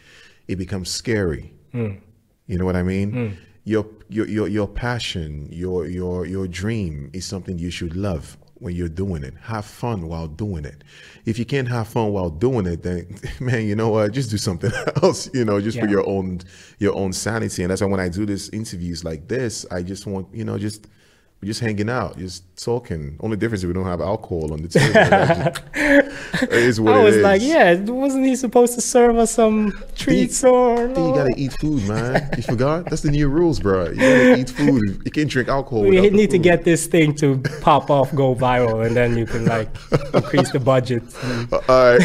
[0.48, 1.55] it becomes scary.
[1.72, 1.93] Hmm.
[2.47, 3.39] You know what I mean?
[3.64, 8.74] Your your your your passion, your your your dream is something you should love when
[8.76, 9.34] you're doing it.
[9.43, 10.84] Have fun while doing it.
[11.26, 14.12] If you can't have fun while doing it, then man, you know what?
[14.12, 14.70] Just do something
[15.02, 15.28] else.
[15.34, 16.40] You know, just for your own
[16.78, 17.62] your own sanity.
[17.62, 20.59] And that's why when I do this interviews like this, I just want you know
[20.59, 20.86] just
[21.43, 23.16] we're just hanging out, just talking.
[23.19, 24.93] Only difference is we don't have alcohol on the table.
[24.93, 29.73] Just- it is what I was like, yeah, wasn't he supposed to serve us some
[29.97, 30.86] treats or?
[30.86, 32.31] You gotta eat food, man.
[32.36, 32.85] You forgot?
[32.85, 33.89] That's the new rules, bro.
[33.89, 35.02] You gotta eat food.
[35.05, 35.82] You can't drink alcohol.
[35.82, 39.44] We need to get this thing to pop off, go viral, and then you can
[39.47, 39.69] like
[40.14, 41.02] increase the budget.
[41.24, 42.02] and- All right.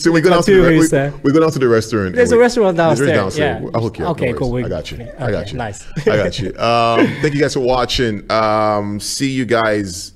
[0.00, 1.22] So we go down to the, re- we, said.
[1.22, 2.14] we go down to the restaurant.
[2.16, 3.70] There's a we- restaurant there's a downstairs, yeah.
[3.74, 4.12] I'll hook you up.
[4.12, 4.50] Okay, no cool.
[4.50, 5.08] We- I got you.
[5.18, 5.58] I got you.
[5.58, 5.86] nice.
[6.06, 6.48] I got you.
[6.58, 8.30] Um, thank you guys for watching.
[8.30, 10.14] Um, see you guys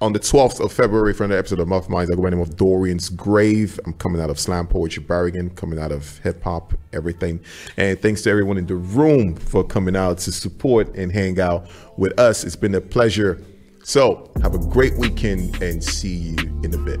[0.00, 2.10] on the 12th of February for another episode of Muff Minds.
[2.10, 3.80] I go by the name of Dorian's Grave.
[3.86, 7.40] I'm coming out of Slam Poetry Bergen, coming out of hip hop, everything.
[7.76, 11.68] And thanks to everyone in the room for coming out to support and hang out
[11.96, 12.44] with us.
[12.44, 13.42] It's been a pleasure.
[13.82, 17.00] So have a great weekend and see you in a bit.